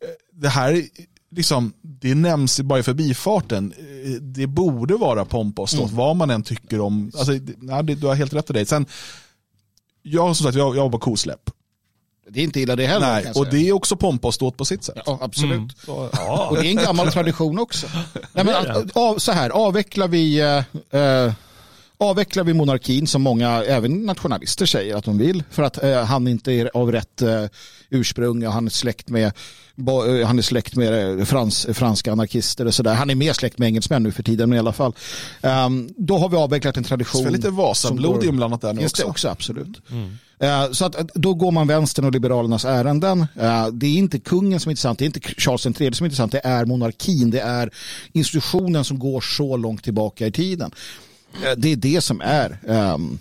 Ja. 0.00 0.06
Det 0.32 0.48
här 0.48 0.82
liksom, 1.30 1.72
det 1.82 2.14
nämns 2.14 2.60
bara 2.60 2.78
i 2.78 2.82
förbifarten. 2.82 3.74
Det 4.20 4.46
borde 4.46 4.96
vara 4.96 5.24
pompa 5.24 5.62
och 5.62 5.70
ståt, 5.70 5.84
mm. 5.84 5.96
vad 5.96 6.16
man 6.16 6.30
än 6.30 6.42
tycker 6.42 6.80
om. 6.80 7.12
Alltså, 7.16 7.32
ja, 7.60 7.82
du 7.82 8.06
har 8.06 8.14
helt 8.14 8.32
rätt 8.32 8.50
i 8.50 8.52
det. 8.52 8.66
Sen, 8.66 8.86
jag 10.02 10.36
som 10.36 10.44
sagt, 10.44 10.56
jag, 10.56 10.76
jag 10.76 10.92
var 10.92 10.98
kosläpp. 10.98 11.50
Det 12.28 12.40
är 12.40 12.44
inte 12.44 12.60
illa 12.60 12.76
det 12.76 12.86
heller. 12.86 13.22
Nej, 13.22 13.32
och 13.34 13.50
det 13.50 13.68
är 13.68 13.72
också 13.72 13.96
pompa 13.96 14.28
och 14.28 14.34
ståt 14.34 14.56
på 14.56 14.64
sitt 14.64 14.84
sätt. 14.84 14.98
Ja, 15.06 15.18
absolut. 15.22 15.56
Mm. 15.56 15.68
Så, 15.86 16.08
ja. 16.12 16.48
Och 16.50 16.56
det 16.56 16.66
är 16.66 16.70
en 16.70 16.84
gammal 16.84 17.12
tradition 17.12 17.58
också. 17.58 17.86
Nej, 18.32 18.44
men, 18.44 18.90
av, 18.94 19.18
så 19.18 19.32
här, 19.32 19.50
avvecklar 19.50 20.08
vi 20.08 20.40
äh, 20.90 21.32
avvecklar 22.02 22.44
vi 22.44 22.54
monarkin 22.54 23.06
som 23.06 23.22
många, 23.22 23.64
även 23.64 24.06
nationalister 24.06 24.66
säger 24.66 24.96
att 24.96 25.04
de 25.04 25.18
vill 25.18 25.44
för 25.50 25.62
att 25.62 25.82
eh, 25.82 26.04
han 26.04 26.28
inte 26.28 26.52
är 26.52 26.70
av 26.74 26.92
rätt 26.92 27.22
eh, 27.22 27.44
ursprung 27.90 28.46
och 28.46 28.52
han 28.52 28.66
är 28.66 28.70
släkt 28.70 29.08
med 29.08 29.24
eh, 29.26 30.26
han 30.26 30.38
är 30.38 30.42
släkt 30.42 30.76
med 30.76 31.18
eh, 31.18 31.24
frans, 31.24 31.66
franska 31.72 32.12
anarkister 32.12 32.66
och 32.66 32.74
sådär. 32.74 32.94
Han 32.94 33.10
är 33.10 33.14
mer 33.14 33.32
släkt 33.32 33.58
med 33.58 33.66
engelsmän 33.66 34.02
nu 34.02 34.12
för 34.12 34.22
tiden 34.22 34.48
men 34.48 34.56
i 34.56 34.58
alla 34.58 34.72
fall. 34.72 34.94
Um, 35.40 35.88
då 35.96 36.18
har 36.18 36.28
vi 36.28 36.36
avvecklat 36.36 36.76
en 36.76 36.84
tradition. 36.84 37.22
Det 37.22 37.28
är 37.28 37.32
lite 37.32 37.50
Vasablod 37.50 38.24
inblandat 38.24 38.60
där 38.60 38.72
nu 38.72 38.84
också. 38.84 39.02
Det 39.02 39.08
också 39.08 39.28
absolut. 39.28 39.80
Mm. 39.90 40.18
Uh, 40.42 40.72
så 40.72 40.84
att, 40.84 40.96
då 41.14 41.34
går 41.34 41.50
man 41.50 41.66
vänstern 41.66 42.04
och 42.04 42.12
liberalernas 42.12 42.64
ärenden. 42.64 43.26
Det 43.72 43.86
är 43.86 43.94
inte 43.94 44.18
kungen 44.18 44.60
som 44.60 44.70
är 44.70 44.72
intressant, 44.72 44.98
det 44.98 45.04
är 45.04 45.06
inte 45.06 45.20
Charles 45.20 45.66
III 45.66 45.72
som 45.74 46.04
är 46.04 46.08
intressant, 46.08 46.32
det 46.32 46.40
är 46.44 46.64
monarkin, 46.64 47.30
det 47.30 47.40
är 47.40 47.70
institutionen 48.12 48.84
som 48.84 48.98
går 48.98 49.20
så 49.20 49.56
långt 49.56 49.84
tillbaka 49.84 50.26
i 50.26 50.32
tiden. 50.32 50.72
Eh, 51.34 51.52
det 51.56 51.72
är 51.72 51.76
det 51.76 52.00
som 52.00 52.20
är 52.20 52.58
um, 52.66 53.18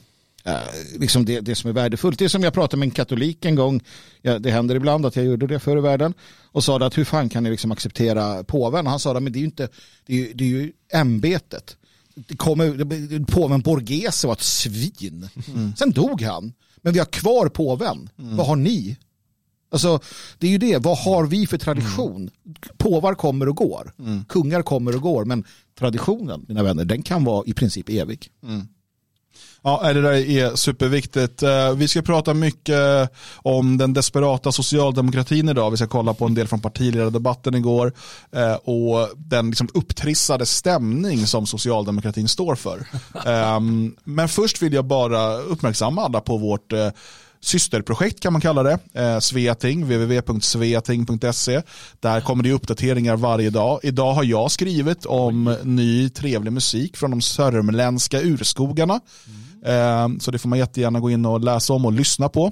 uh, 0.47 0.99
liksom 0.99 1.25
det, 1.25 1.39
det 1.39 1.55
som 1.55 1.69
är 1.69 1.73
värdefullt. 1.73 2.19
Det 2.19 2.25
är 2.25 2.29
som 2.29 2.43
jag 2.43 2.53
pratade 2.53 2.79
med 2.79 2.85
en 2.85 2.91
katolik 2.91 3.45
en 3.45 3.55
gång, 3.55 3.81
ja, 4.21 4.39
det 4.39 4.51
händer 4.51 4.75
ibland 4.75 5.05
att 5.05 5.15
jag 5.15 5.25
gjorde 5.25 5.47
det 5.47 5.59
förr 5.59 5.77
i 5.77 5.81
världen, 5.81 6.13
och 6.43 6.63
sa 6.63 6.85
att 6.85 6.97
hur 6.97 7.05
fan 7.05 7.29
kan 7.29 7.43
ni 7.43 7.49
liksom 7.49 7.71
acceptera 7.71 8.43
påven? 8.43 8.87
Han 8.87 8.99
sa 8.99 9.17
att 9.17 9.25
det 9.25 9.37
är 9.37 9.41
ju 9.41 9.45
inte, 9.45 9.69
det 10.05 10.13
är 10.13 10.17
ju, 10.17 10.33
det 10.33 10.43
är 10.43 10.47
ju 10.47 10.71
ämbetet. 10.93 11.77
Det 12.15 12.37
kommer, 12.37 13.25
påven 13.25 13.61
Borghese 13.61 14.27
var 14.27 14.33
ett 14.33 14.41
svin. 14.41 15.29
Mm. 15.47 15.73
Sen 15.77 15.91
dog 15.91 16.21
han. 16.21 16.53
Men 16.81 16.93
vi 16.93 16.99
har 16.99 17.05
kvar 17.05 17.49
påven. 17.49 18.09
Mm. 18.19 18.37
Vad 18.37 18.47
har 18.47 18.55
ni? 18.55 18.97
Alltså, 19.71 19.99
det 20.37 20.47
är 20.47 20.51
ju 20.51 20.57
det, 20.57 20.77
vad 20.77 20.97
har 20.97 21.25
vi 21.25 21.47
för 21.47 21.57
tradition? 21.57 22.15
Mm. 22.15 22.55
Påvar 22.77 23.15
kommer 23.15 23.49
och 23.49 23.55
går, 23.55 23.93
mm. 23.99 24.25
kungar 24.25 24.61
kommer 24.61 24.95
och 24.95 25.01
går, 25.01 25.25
men 25.25 25.43
traditionen, 25.79 26.45
mina 26.47 26.63
vänner, 26.63 26.85
den 26.85 27.03
kan 27.03 27.23
vara 27.23 27.43
i 27.45 27.53
princip 27.53 27.89
evig. 27.89 28.27
Mm. 28.43 28.67
Ja, 29.63 29.93
det 29.93 30.01
där 30.01 30.11
är 30.11 30.55
superviktigt. 30.55 31.43
Eh, 31.43 31.73
vi 31.75 31.87
ska 31.87 32.01
prata 32.01 32.33
mycket 32.33 33.11
om 33.35 33.77
den 33.77 33.93
desperata 33.93 34.51
socialdemokratin 34.51 35.49
idag. 35.49 35.71
Vi 35.71 35.77
ska 35.77 35.87
kolla 35.87 36.13
på 36.13 36.25
en 36.25 36.33
del 36.33 36.47
från 36.47 36.61
partiledardebatten 36.61 37.55
igår 37.55 37.93
eh, 38.31 38.53
och 38.53 39.09
den 39.15 39.47
liksom 39.49 39.69
upptrissade 39.73 40.45
stämning 40.45 41.27
som 41.27 41.45
socialdemokratin 41.45 42.27
står 42.27 42.55
för. 42.55 42.87
Ehm, 43.25 43.95
men 44.03 44.29
först 44.29 44.61
vill 44.61 44.73
jag 44.73 44.85
bara 44.85 45.37
uppmärksamma 45.37 46.05
alla 46.05 46.21
på 46.21 46.37
vårt 46.37 46.73
eh, 46.73 46.89
systerprojekt 47.41 48.19
kan 48.19 48.33
man 48.33 48.41
kalla 48.41 48.63
det. 48.63 48.79
Eh, 48.93 49.19
Sveating, 49.19 49.83
www.sveating.se. 49.83 51.61
Där 51.99 52.21
kommer 52.21 52.43
det 52.43 52.51
uppdateringar 52.51 53.15
varje 53.15 53.49
dag. 53.49 53.79
Idag 53.83 54.13
har 54.13 54.23
jag 54.23 54.51
skrivit 54.51 55.05
om 55.05 55.57
ny 55.63 56.09
trevlig 56.09 56.53
musik 56.53 56.97
från 56.97 57.11
de 57.11 57.21
sörmländska 57.21 58.21
urskogarna. 58.21 58.99
Mm. 59.63 60.15
Eh, 60.15 60.19
så 60.19 60.31
det 60.31 60.39
får 60.39 60.49
man 60.49 60.59
jättegärna 60.59 60.99
gå 60.99 61.09
in 61.09 61.25
och 61.25 61.39
läsa 61.39 61.73
om 61.73 61.85
och 61.85 61.91
lyssna 61.91 62.29
på. 62.29 62.51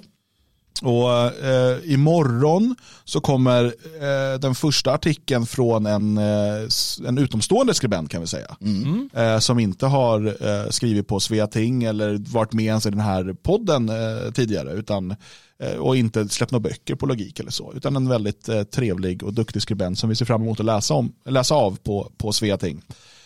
Och 0.82 1.44
eh, 1.46 1.78
imorgon 1.94 2.76
så 3.06 3.22
kommer 3.22 3.66
eh, 3.66 4.40
den 4.40 4.56
första 4.56 4.94
artikeln 4.94 5.46
från 5.46 5.86
en, 5.86 6.18
eh, 6.18 6.68
en 7.08 7.18
utomstående 7.18 7.74
skribent 7.74 8.12
kan 8.12 8.22
vi 8.22 8.28
säga. 8.28 8.56
Mm. 8.62 9.10
Eh, 9.14 9.40
som 9.40 9.60
inte 9.60 9.86
har 9.86 10.26
eh, 10.26 10.70
skrivit 10.70 11.08
på 11.08 11.20
Sveating 11.20 11.84
eller 11.84 12.18
varit 12.32 12.54
med 12.54 12.66
ens 12.66 12.86
i 12.86 12.90
den 12.90 13.00
här 13.00 13.34
podden 13.34 13.90
eh, 13.90 14.32
tidigare. 14.32 14.72
Utan, 14.72 15.16
eh, 15.64 15.76
och 15.78 15.98
inte 15.98 16.30
släppt 16.30 16.52
några 16.52 16.70
böcker 16.70 16.96
på 16.96 17.06
logik 17.06 17.40
eller 17.40 17.52
så. 17.52 17.74
Utan 17.76 17.96
en 17.96 18.10
väldigt 18.10 18.72
trevlig 18.72 19.24
och 19.24 19.34
duktig 19.34 19.62
skribent 19.62 20.00
som 20.00 20.10
vi 20.10 20.16
ser 20.16 20.26
fram 20.26 20.42
emot 20.42 20.60
att 20.60 20.66
läsa, 20.66 20.94
om, 20.94 21.14
läsa 21.26 21.56
av 21.56 21.78
på, 21.84 22.12
på 22.18 22.34
Sveating. 22.34 22.82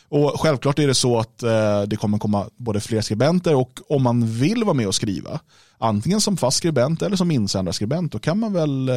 Och 0.09 0.41
självklart 0.41 0.79
är 0.79 0.87
det 0.87 0.95
så 0.95 1.19
att 1.19 1.37
det 1.87 1.95
kommer 1.99 2.17
komma 2.17 2.49
både 2.57 2.79
fler 2.79 3.01
skribenter 3.01 3.55
och 3.55 3.79
om 3.89 4.03
man 4.03 4.27
vill 4.27 4.63
vara 4.63 4.73
med 4.73 4.87
och 4.87 4.95
skriva 4.95 5.39
antingen 5.83 6.21
som 6.21 6.37
fast 6.37 6.57
skribent 6.57 7.01
eller 7.01 7.15
som 7.15 7.31
insändarskribent, 7.31 8.11
då 8.11 8.19
kan 8.19 8.39
man 8.39 8.53
väl 8.53 8.89
eh, 8.89 8.95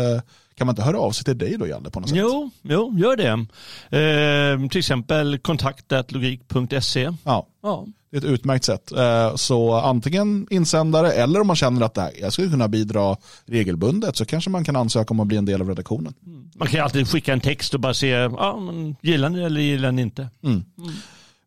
kan 0.55 0.66
man 0.66 0.73
inte 0.73 0.83
höra 0.83 0.99
av 0.99 1.12
sig 1.12 1.25
till 1.25 1.38
dig 1.38 1.57
då 1.59 1.66
Jalle 1.66 1.90
på 1.90 2.00
något 2.00 2.09
sätt? 2.09 2.19
Jo, 2.19 2.50
jo 2.62 2.95
gör 2.99 3.16
det. 3.16 3.28
Eh, 3.99 4.69
till 4.69 4.78
exempel 4.78 5.38
kontaktatlogik.se. 5.38 7.12
Ja. 7.25 7.47
Ja. 7.62 7.87
Det 8.11 8.16
är 8.16 8.19
ett 8.19 8.25
utmärkt 8.25 8.64
sätt. 8.64 8.93
Eh, 8.93 9.35
Så 9.37 9.75
antingen 9.75 10.47
insändare 10.50 11.12
eller 11.12 11.40
om 11.40 11.47
man 11.47 11.57
känner 11.57 11.83
att 11.87 11.97
här, 11.97 12.11
jag 12.21 12.33
skulle 12.33 12.50
kunna 12.50 12.69
bidra 12.69 13.16
regelbundet 13.47 14.16
så 14.16 14.25
kanske 14.25 14.50
man 14.50 14.64
kan 14.64 14.76
ansöka 14.76 15.14
om 15.14 15.21
att 15.21 15.26
bli 15.26 15.37
en 15.37 15.45
del 15.45 15.61
av 15.61 15.69
redaktionen. 15.69 16.14
Man 16.55 16.69
kan 16.69 16.85
alltid 16.85 17.09
skicka 17.09 17.33
en 17.33 17.40
text 17.40 17.75
och 17.75 17.81
bara 17.81 17.95
se, 17.95 18.09
ja, 18.09 18.61
men 18.61 18.97
gillar 19.00 19.28
ni 19.28 19.43
eller 19.43 19.61
gillar 19.61 19.93
ni 19.93 20.02
inte? 20.02 20.28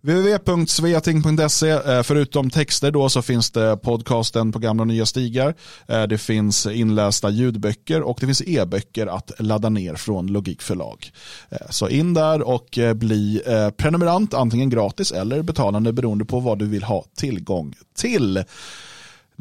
www.sveating.se 0.01 1.69
eh, 1.69 2.03
Förutom 2.03 2.49
texter 2.49 2.91
då 2.91 3.09
så 3.09 3.21
finns 3.21 3.51
det 3.51 3.77
podcasten 3.77 4.51
på 4.51 4.59
gamla 4.59 4.81
och 4.83 4.87
nya 4.87 5.05
stigar. 5.05 5.55
Eh, 5.87 6.03
det 6.03 6.17
finns 6.17 6.65
inlästa 6.65 7.29
ljudböcker 7.29 8.01
och 8.01 8.17
det 8.19 8.25
finns 8.25 8.41
e-böcker 8.41 9.07
att 9.07 9.31
ladda 9.39 9.69
ner 9.69 9.95
från 9.95 10.27
Logikförlag. 10.27 11.11
Eh, 11.49 11.57
så 11.69 11.89
in 11.89 12.13
där 12.13 12.41
och 12.41 12.79
bli 12.95 13.41
prenumerant 13.77 14.33
antingen 14.33 14.69
gratis 14.69 15.11
eller 15.11 15.41
betalande 15.41 15.93
beroende 15.93 16.25
på 16.25 16.39
vad 16.39 16.59
du 16.59 16.65
vill 16.65 16.83
ha 16.83 17.05
tillgång 17.15 17.75
till. 17.97 18.43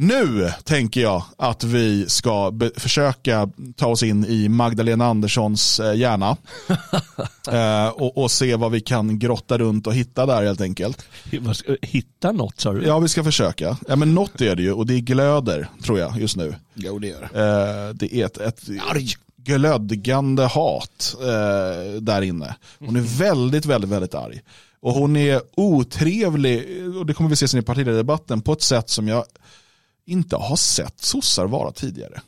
Nu 0.01 0.53
tänker 0.65 1.01
jag 1.01 1.23
att 1.37 1.65
vi 1.65 2.09
ska 2.09 2.51
be- 2.51 2.71
försöka 2.77 3.51
ta 3.77 3.87
oss 3.87 4.03
in 4.03 4.25
i 4.25 4.49
Magdalena 4.49 5.07
Anderssons 5.07 5.81
eh, 5.81 5.95
hjärna 5.95 6.37
eh, 7.53 7.89
och, 7.89 8.19
och 8.19 8.31
se 8.31 8.57
vad 8.57 8.71
vi 8.73 8.81
kan 8.81 9.19
grotta 9.19 9.59
runt 9.59 9.87
och 9.87 9.95
hitta 9.95 10.27
där 10.27 10.43
helt 10.43 10.61
enkelt. 10.61 11.07
Hitta 11.83 12.33
något 12.33 12.61
sa 12.61 12.73
du? 12.73 12.83
Ja, 12.87 12.99
vi 12.99 13.09
ska 13.09 13.25
försöka. 13.25 13.77
Ja, 13.89 13.97
men 13.97 14.15
något 14.15 14.41
är 14.41 14.57
det 14.57 14.63
ju 14.63 14.73
och 14.73 14.87
det 14.87 14.95
är 14.95 14.99
glöder 14.99 15.69
tror 15.85 15.99
jag 15.99 16.21
just 16.21 16.37
nu. 16.37 16.55
Jo, 16.75 16.99
det 16.99 17.07
gör 17.09 17.29
det. 17.33 17.41
Eh, 17.41 17.95
det 17.95 18.15
är 18.15 18.27
ett, 18.27 18.39
ett 18.39 18.63
glödgande 19.37 20.43
hat 20.47 21.17
eh, 21.21 22.01
där 22.01 22.23
inne. 22.23 22.57
Hon 22.79 22.97
är 22.97 23.19
väldigt, 23.19 23.67
väldigt, 23.67 23.91
väldigt 23.91 24.15
arg. 24.15 24.41
Och 24.81 24.93
hon 24.93 25.17
är 25.17 25.41
otrevlig, 25.55 26.67
och 26.99 27.07
det 27.07 27.15
kommer 27.15 27.31
vi 27.31 27.37
se 27.37 27.49
sen 27.49 27.61
i 27.61 27.63
partiledardebatten, 27.63 28.41
på 28.41 28.53
ett 28.53 28.63
sätt 28.63 28.91
som 28.91 29.09
jag 29.09 29.25
inte 30.09 30.37
har 30.37 30.57
sett 30.57 31.01
sossar 31.01 31.47
vara 31.47 31.73
tidigare. 31.73 32.21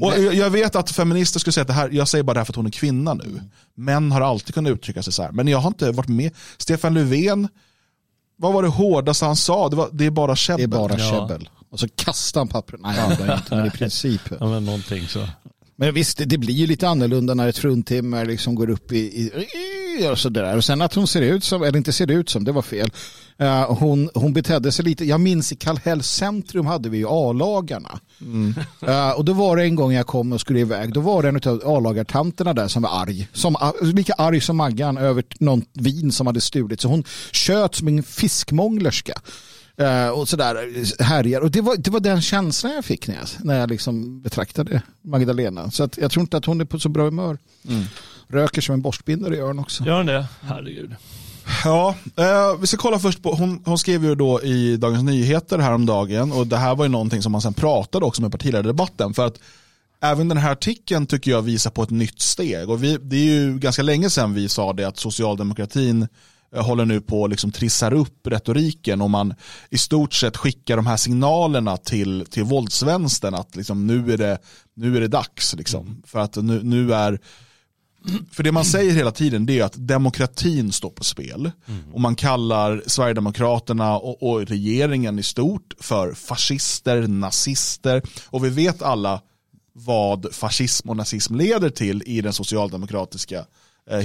Och 0.00 0.12
jag 0.18 0.34
jag 0.34 0.50
vet 0.50 0.76
att 0.76 0.90
feminister 0.90 1.40
skulle 1.40 1.52
säga 1.52 1.62
att 1.62 1.68
det 1.68 1.72
här, 1.74 1.90
jag 1.92 2.08
säger 2.08 2.22
bara 2.22 2.34
det 2.34 2.40
här 2.40 2.44
för 2.44 2.52
att 2.52 2.56
hon 2.56 2.66
är 2.66 2.70
kvinna 2.70 3.14
nu. 3.14 3.40
Män 3.74 4.12
har 4.12 4.20
alltid 4.20 4.54
kunnat 4.54 4.70
uttrycka 4.72 5.02
sig 5.02 5.12
så 5.12 5.22
här. 5.22 5.32
Men 5.32 5.48
jag 5.48 5.58
har 5.58 5.68
inte 5.68 5.90
varit 5.92 6.08
med. 6.08 6.32
Stefan 6.58 6.94
Löfven, 6.94 7.48
vad 8.36 8.52
var 8.52 8.62
det 8.62 8.68
hårdaste 8.68 9.24
han 9.24 9.36
sa? 9.36 9.68
Det, 9.68 9.76
var, 9.76 9.88
det 9.92 10.06
är 10.06 10.10
bara 10.10 10.26
Det 10.26 10.32
är 10.32 10.36
käbbel. 10.36 10.68
bara 10.68 10.98
Ja. 10.98 11.10
käbbel. 11.28 11.48
Och 11.70 11.80
så 11.80 11.88
kastar 11.88 12.40
han 12.40 12.48
pappret. 12.48 12.80
Nej, 12.80 12.94
det 13.18 13.24
är 13.24 13.36
inte, 13.36 13.54
men 13.56 13.66
i 13.66 13.70
princip. 13.70 14.20
Ja, 14.40 14.46
men 14.46 14.64
någonting 14.64 15.06
så. 15.08 15.28
Men 15.76 15.94
visst, 15.94 16.18
det- 16.18 16.24
det 16.24 16.38
blir 16.38 16.54
ju 16.54 16.66
lite 16.66 16.88
annorlunda 16.88 17.34
när 17.34 17.48
ett 17.48 17.58
fruntimmer 17.58 18.26
liksom 18.26 18.54
går 18.54 18.70
upp 18.70 18.92
i, 18.92 18.96
i 18.98 19.30
och 20.06 20.18
så 20.18 20.28
där. 20.28 20.56
Och 20.56 20.64
sen 20.64 20.82
att 20.82 20.94
hon 20.94 21.06
ser 21.06 21.22
ut 21.22 21.44
som, 21.44 21.62
eller 21.62 21.78
inte 21.78 21.92
ser 21.92 22.10
ut 22.10 22.28
som, 22.28 22.44
det 22.44 22.52
var 22.52 22.62
fel. 22.62 22.90
Eh, 23.38 23.74
hon, 23.74 24.10
hon 24.14 24.32
betedde 24.32 24.72
sig 24.72 24.84
lite, 24.84 25.04
jag 25.04 25.20
minns 25.20 25.52
i 25.52 25.56
Kallhälls 25.56 26.06
centrum 26.06 26.66
hade 26.66 26.88
vi 26.88 26.98
ju 26.98 27.06
A-lagarna. 27.08 28.00
Eh, 28.86 29.10
och 29.10 29.24
då 29.24 29.32
var 29.32 29.56
det 29.56 29.62
en 29.62 29.74
gång 29.74 29.92
jag 29.92 30.06
kom 30.06 30.32
och 30.32 30.40
skulle 30.40 30.60
iväg, 30.60 30.92
då 30.92 31.00
var 31.00 31.22
det 31.22 31.28
en 31.28 31.36
av 31.36 31.76
A-lagartanterna 31.76 32.54
där 32.54 32.68
som 32.68 32.82
var 32.82 33.02
arg. 33.02 33.28
Som, 33.32 33.56
lika 33.82 34.12
arg 34.12 34.40
som 34.40 34.56
Maggan 34.56 34.98
över 34.98 35.24
någon 35.38 35.64
vin 35.72 36.12
som 36.12 36.26
hade 36.26 36.40
stulit. 36.40 36.80
Så 36.80 36.88
hon 36.88 37.04
tjöt 37.32 37.74
som 37.74 37.88
en 37.88 38.02
fiskmånglerska. 38.02 39.14
Eh, 39.76 40.08
och 40.08 40.28
sådär 40.28 41.02
härjar. 41.02 41.40
Och 41.40 41.50
det 41.50 41.60
var, 41.60 41.76
det 41.76 41.90
var 41.90 42.00
den 42.00 42.22
känslan 42.22 42.72
jag 42.72 42.84
fick 42.84 43.08
när 43.08 43.14
jag, 43.14 43.26
när 43.38 43.60
jag 43.60 43.70
liksom 43.70 44.22
betraktade 44.22 44.82
Magdalena. 45.02 45.70
Så 45.70 45.84
att 45.84 45.98
jag 45.98 46.10
tror 46.10 46.20
inte 46.20 46.36
att 46.36 46.44
hon 46.44 46.60
är 46.60 46.64
på 46.64 46.78
så 46.78 46.88
bra 46.88 47.04
humör. 47.04 47.38
Röker 48.28 48.60
som 48.60 48.74
en 48.74 48.82
borstbindare 48.82 49.36
gör 49.36 49.46
hon 49.46 49.58
också. 49.58 49.84
Gör 49.84 49.96
han 49.96 50.06
det? 50.06 50.26
Herregud. 50.40 50.96
Ja, 51.64 51.94
eh, 52.16 52.60
vi 52.60 52.66
ska 52.66 52.76
kolla 52.76 52.98
först 52.98 53.22
på, 53.22 53.34
hon, 53.34 53.62
hon 53.64 53.78
skrev 53.78 54.04
ju 54.04 54.14
då 54.14 54.42
i 54.42 54.76
Dagens 54.76 55.02
Nyheter 55.02 55.58
häromdagen 55.58 56.32
och 56.32 56.46
det 56.46 56.56
här 56.56 56.74
var 56.74 56.84
ju 56.84 56.88
någonting 56.88 57.22
som 57.22 57.32
man 57.32 57.42
sen 57.42 57.54
pratade 57.54 58.06
också 58.06 58.22
med 58.22 58.32
partiledardebatten 58.32 59.14
för 59.14 59.26
att 59.26 59.40
även 60.02 60.28
den 60.28 60.38
här 60.38 60.52
artikeln 60.52 61.06
tycker 61.06 61.30
jag 61.30 61.42
visar 61.42 61.70
på 61.70 61.82
ett 61.82 61.90
nytt 61.90 62.20
steg 62.20 62.70
och 62.70 62.84
vi, 62.84 62.98
det 63.02 63.16
är 63.16 63.24
ju 63.24 63.58
ganska 63.58 63.82
länge 63.82 64.10
sedan 64.10 64.34
vi 64.34 64.48
sa 64.48 64.72
det 64.72 64.84
att 64.84 64.96
socialdemokratin 64.96 66.08
eh, 66.54 66.64
håller 66.64 66.84
nu 66.84 67.00
på 67.00 67.24
att 67.24 67.30
liksom 67.30 67.52
trissar 67.52 67.92
upp 67.92 68.26
retoriken 68.26 69.02
och 69.02 69.10
man 69.10 69.34
i 69.70 69.78
stort 69.78 70.14
sett 70.14 70.36
skickar 70.36 70.76
de 70.76 70.86
här 70.86 70.96
signalerna 70.96 71.76
till, 71.76 72.26
till 72.30 72.44
våldsvänstern 72.44 73.34
att 73.34 73.56
liksom 73.56 73.86
nu, 73.86 74.12
är 74.12 74.18
det, 74.18 74.38
nu 74.74 74.96
är 74.96 75.00
det 75.00 75.08
dags. 75.08 75.54
Liksom. 75.54 76.02
För 76.06 76.18
att 76.18 76.36
nu, 76.36 76.60
nu 76.62 76.94
är 76.94 77.20
för 78.32 78.42
det 78.42 78.52
man 78.52 78.64
säger 78.74 78.92
hela 78.92 79.10
tiden 79.10 79.46
det 79.46 79.58
är 79.58 79.64
att 79.64 79.88
demokratin 79.88 80.72
står 80.72 80.90
på 80.90 81.04
spel. 81.04 81.50
Och 81.92 82.00
man 82.00 82.14
kallar 82.14 82.82
Sverigedemokraterna 82.86 83.98
och, 83.98 84.22
och 84.22 84.46
regeringen 84.46 85.18
i 85.18 85.22
stort 85.22 85.74
för 85.80 86.14
fascister, 86.14 87.06
nazister. 87.06 88.02
Och 88.26 88.44
vi 88.44 88.48
vet 88.48 88.82
alla 88.82 89.20
vad 89.72 90.34
fascism 90.34 90.90
och 90.90 90.96
nazism 90.96 91.34
leder 91.34 91.70
till 91.70 92.02
i 92.06 92.20
den 92.20 92.32
socialdemokratiska 92.32 93.46
eh, 93.90 93.98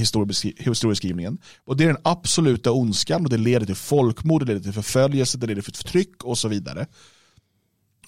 historieskrivningen. 0.57 1.37
Och 1.65 1.77
det 1.77 1.83
är 1.83 1.87
den 1.87 2.01
absoluta 2.03 2.71
ondskan 2.71 3.23
och 3.23 3.29
det 3.29 3.37
leder 3.37 3.65
till 3.65 3.75
folkmord, 3.75 4.41
det 4.41 4.45
leder 4.45 4.61
till 4.61 4.73
förföljelse, 4.73 5.37
det 5.37 5.47
leder 5.47 5.61
till 5.61 5.73
förtryck 5.73 6.23
och 6.23 6.37
så 6.37 6.47
vidare. 6.47 6.87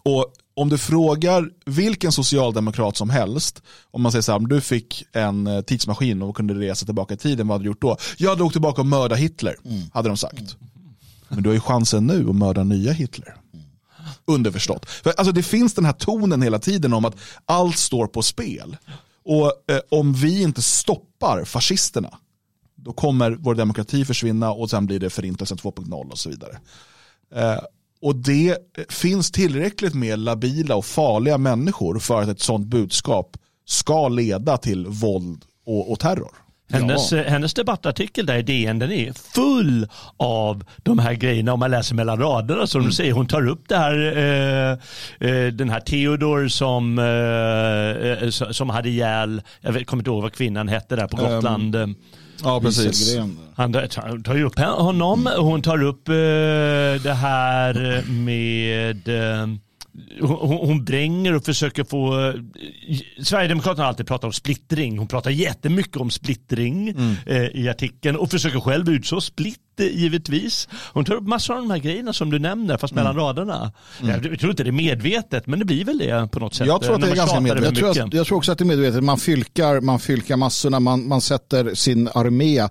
Och 0.03 0.33
om 0.55 0.69
du 0.69 0.77
frågar 0.77 1.49
vilken 1.65 2.11
socialdemokrat 2.11 2.97
som 2.97 3.09
helst, 3.09 3.61
om 3.91 4.01
man 4.01 4.11
säger 4.11 4.21
så 4.21 4.31
här, 4.31 4.39
om 4.39 4.47
du 4.47 4.61
fick 4.61 5.03
en 5.11 5.47
eh, 5.47 5.61
tidsmaskin 5.61 6.21
och 6.21 6.35
kunde 6.35 6.53
resa 6.53 6.85
tillbaka 6.85 7.13
i 7.13 7.17
tiden, 7.17 7.47
vad 7.47 7.55
hade 7.55 7.63
du 7.63 7.67
gjort 7.67 7.81
då? 7.81 7.97
Jag 8.17 8.37
drog 8.37 8.51
tillbaka 8.51 8.81
och 8.81 8.87
mörda 8.87 9.15
Hitler, 9.15 9.55
hade 9.93 10.09
de 10.09 10.17
sagt. 10.17 10.57
Men 11.29 11.43
du 11.43 11.49
har 11.49 11.53
ju 11.53 11.59
chansen 11.59 12.07
nu 12.07 12.29
att 12.29 12.35
mörda 12.35 12.63
nya 12.63 12.91
Hitler. 12.91 13.35
Underförstått. 14.25 14.89
För, 14.89 15.13
alltså, 15.17 15.31
det 15.31 15.43
finns 15.43 15.73
den 15.73 15.85
här 15.85 15.93
tonen 15.93 16.41
hela 16.41 16.59
tiden 16.59 16.93
om 16.93 17.05
att 17.05 17.15
allt 17.45 17.77
står 17.77 18.07
på 18.07 18.21
spel. 18.21 18.77
Och 19.25 19.45
eh, 19.71 19.79
om 19.91 20.13
vi 20.13 20.41
inte 20.41 20.61
stoppar 20.61 21.45
fascisterna, 21.45 22.17
då 22.75 22.93
kommer 22.93 23.31
vår 23.31 23.55
demokrati 23.55 24.05
försvinna 24.05 24.51
och 24.51 24.69
sen 24.69 24.85
blir 24.85 24.99
det 24.99 25.09
förintelsen 25.09 25.57
2.0 25.57 26.11
och 26.11 26.19
så 26.19 26.29
vidare. 26.29 26.59
Eh, 27.35 27.59
och 28.01 28.15
det 28.15 28.57
finns 28.89 29.31
tillräckligt 29.31 29.93
med 29.93 30.19
labila 30.19 30.75
och 30.75 30.85
farliga 30.85 31.37
människor 31.37 31.99
för 31.99 32.21
att 32.21 32.27
ett 32.27 32.41
sånt 32.41 32.67
budskap 32.67 33.37
ska 33.65 34.07
leda 34.07 34.57
till 34.57 34.87
våld 34.87 35.45
och, 35.65 35.91
och 35.91 35.99
terror. 35.99 36.31
Hennes, 36.71 37.13
eh, 37.13 37.25
hennes 37.25 37.53
debattartikel 37.53 38.25
där 38.25 38.37
i 38.37 38.41
DN 38.41 38.79
den 38.79 38.91
är 38.91 39.13
full 39.13 39.87
av 40.17 40.63
de 40.77 40.99
här 40.99 41.13
grejerna 41.13 41.53
om 41.53 41.59
man 41.59 41.71
läser 41.71 41.95
mellan 41.95 42.19
raderna. 42.19 42.67
Som 42.67 42.83
du 42.83 42.91
säger, 42.91 43.13
hon 43.13 43.27
tar 43.27 43.47
upp 43.47 43.63
det 43.67 43.77
här, 43.77 44.17
eh, 44.17 44.71
eh, 45.29 45.47
den 45.47 45.69
här 45.69 45.79
Theodor 45.79 46.47
som, 46.47 46.99
eh, 46.99 48.23
eh, 48.23 48.29
som 48.51 48.69
hade 48.69 48.89
ihjäl, 48.89 49.41
jag 49.61 49.71
vet, 49.71 49.87
kommer 49.87 50.01
inte 50.01 50.09
ihåg 50.09 50.21
vad 50.21 50.33
kvinnan 50.33 50.67
hette 50.67 50.95
där 50.95 51.07
på 51.07 51.17
Gotland. 51.17 51.75
Eh, 51.75 51.87
Ja, 52.43 52.59
Wieselgren. 52.59 53.37
Han 53.55 53.73
tar, 54.23 54.35
ju 54.35 54.43
upp 54.43 54.59
honom. 54.59 55.29
Hon 55.37 55.61
tar 55.61 55.83
upp 55.83 56.09
eh, 56.09 56.13
det 57.03 57.13
här 57.21 58.03
med 58.09 59.07
eh, 59.07 59.47
hon, 60.21 60.67
hon 60.67 60.85
bränger 60.85 61.35
och 61.35 61.45
försöker 61.45 61.83
få... 61.83 62.27
eh, 62.29 62.33
Sverigedemokraterna 63.23 63.83
har 63.83 63.89
alltid 63.89 64.07
pratat 64.07 64.23
om 64.23 64.33
splittring. 64.33 64.97
Hon 64.97 65.07
pratar 65.07 65.31
jättemycket 65.31 65.97
om 65.97 66.09
splittring 66.11 66.89
eh, 67.25 67.43
i 67.45 67.69
artikeln 67.69 68.15
och 68.15 68.31
försöker 68.31 68.59
själv 68.59 68.89
utså 68.89 69.21
split 69.21 69.57
eh, 69.57 69.64
givetvis. 69.83 70.67
Hon 70.93 71.05
tar 71.05 71.15
upp 71.15 71.27
massor 71.27 71.53
av 71.53 71.61
de 71.61 71.71
här 71.71 71.77
grejerna 71.77 72.13
som 72.13 72.29
du 72.29 72.39
nämner 72.39 72.77
fast 72.77 72.93
mellan 72.93 73.15
raderna. 73.15 73.71
Jag, 74.01 74.25
jag 74.25 74.39
tror 74.39 74.49
inte 74.49 74.63
det 74.63 74.69
är 74.69 74.71
medvetet 74.71 75.47
men 75.47 75.59
det 75.59 75.65
blir 75.65 75.85
väl 75.85 75.97
det 75.97 76.31
på 76.31 76.39
något 76.39 76.53
sätt. 76.53 76.67
Jag 76.67 76.81
tror 76.81 76.95
att 76.95 77.01
det 77.01 77.11
är 77.11 77.15
ganska 77.15 77.39
medvetet. 77.39 77.77
Jag 77.77 77.93
tror, 77.93 78.05
att, 78.05 78.13
jag 78.13 78.27
tror 78.27 78.37
också 78.37 78.51
att 78.51 78.57
det 78.57 78.63
är 78.63 78.65
medvetet. 78.65 79.03
Man 79.03 79.17
fylkar, 79.17 79.81
man 79.81 79.99
fylkar 79.99 80.37
massorna, 80.37 80.79
man, 80.79 81.07
man 81.07 81.21
sätter 81.21 81.73
sin 81.73 82.07
armé 82.07 82.67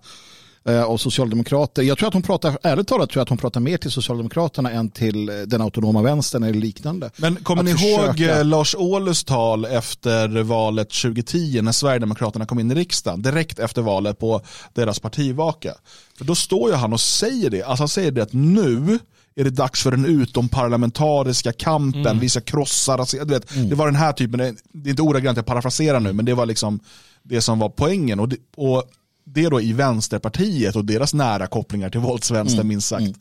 av 0.73 0.97
socialdemokrater. 0.99 1.83
Jag 1.83 1.99
tror 1.99 2.09
att 2.09 2.15
hon 2.15 2.23
pratar, 2.23 2.59
ärligt 2.63 2.89
talat 2.89 3.11
tror 3.11 3.21
jag 3.21 3.23
att 3.23 3.29
hon 3.29 3.39
pratar 3.39 3.61
mer 3.61 3.77
till 3.79 3.91
Socialdemokraterna 3.91 4.71
än 4.71 4.91
till 4.91 5.29
eh, 5.29 5.35
den 5.35 5.61
autonoma 5.61 6.03
vänstern 6.03 6.43
eller 6.43 6.61
liknande. 6.61 7.11
Men 7.17 7.37
kommer 7.37 7.63
Att 7.63 7.81
ni 7.81 7.93
ihåg 7.93 8.01
försöka- 8.11 8.39
eh, 8.39 8.45
Lars 8.45 8.75
Ohlys 8.79 9.25
tal 9.25 9.65
efter 9.65 10.43
valet 10.43 10.91
2010 10.91 11.61
när 11.63 11.73
Sverigedemokraterna 11.73 12.47
kom 12.47 12.59
in 12.61 12.71
i 12.71 12.75
riksdagen, 12.75 13.23
direkt 13.23 13.59
efter 13.59 13.83
valet 13.83 14.19
på 14.19 14.41
deras 14.75 14.99
partivaka? 15.01 15.75
För 16.19 16.25
då 16.25 16.35
står 16.35 16.71
ju 16.71 16.77
han 16.77 16.93
och 16.93 17.01
säger 17.01 17.51
det, 17.51 17.63
alltså 17.63 17.83
han 17.83 17.89
säger 17.89 18.11
det 18.11 18.23
att 18.23 18.33
nu 18.33 18.99
är 19.37 19.45
det 19.45 19.51
dags 19.51 19.83
för 19.83 19.91
den 19.91 20.05
utomparlamentariska 20.07 21.53
kampen, 21.53 22.19
vi 22.21 22.29
ska 22.29 22.41
krossa 22.41 22.97
rasism. 22.99 23.27
Du 23.27 23.35
vet, 23.35 23.71
Det 23.71 23.75
var 23.75 23.87
den 23.87 23.97
här 23.97 24.13
typen, 24.13 24.39
det 24.73 24.89
är 24.89 24.91
inte 24.91 25.03
ordagrant 25.03 25.37
jag 25.37 25.47
parafraserar 25.47 26.01
nu, 26.01 26.13
men 26.13 26.25
det 26.25 26.35
var 26.35 26.47
liksom 26.47 26.81
det 27.23 27.41
som 27.41 27.59
var 27.59 27.69
poängen. 27.69 28.21
Och, 28.21 28.29
det, 28.29 28.37
och 28.57 28.83
det 29.25 29.49
då 29.49 29.61
i 29.61 29.73
Vänsterpartiet 29.73 30.77
och 30.77 30.85
deras 30.85 31.15
nära 31.15 31.47
kopplingar 31.47 31.91
till 31.91 32.01
våldsvänster 32.01 32.59
mm. 32.59 32.69
minst 32.69 32.89
sagt. 32.89 33.19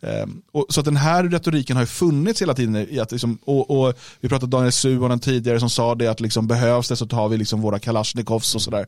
Mm. 0.00 0.22
Um, 0.22 0.42
och, 0.52 0.66
så 0.68 0.80
att 0.80 0.84
den 0.84 0.96
här 0.96 1.24
retoriken 1.24 1.76
har 1.76 1.82
ju 1.82 1.86
funnits 1.86 2.42
hela 2.42 2.54
tiden. 2.54 2.76
I 2.76 2.98
att 3.00 3.12
liksom, 3.12 3.38
och, 3.44 3.70
och 3.70 3.94
vi 4.20 4.28
pratade 4.28 4.50
Daniel 4.50 4.72
Suhonen 4.72 5.20
tidigare 5.20 5.60
som 5.60 5.70
sa 5.70 5.94
det 5.94 6.06
att 6.06 6.20
liksom, 6.20 6.46
behövs 6.46 6.88
det 6.88 6.96
så 6.96 7.06
tar 7.06 7.28
vi 7.28 7.36
liksom 7.36 7.60
våra 7.60 7.78
Kalashnikovs 7.78 8.54
och 8.54 8.62
sådär. 8.62 8.86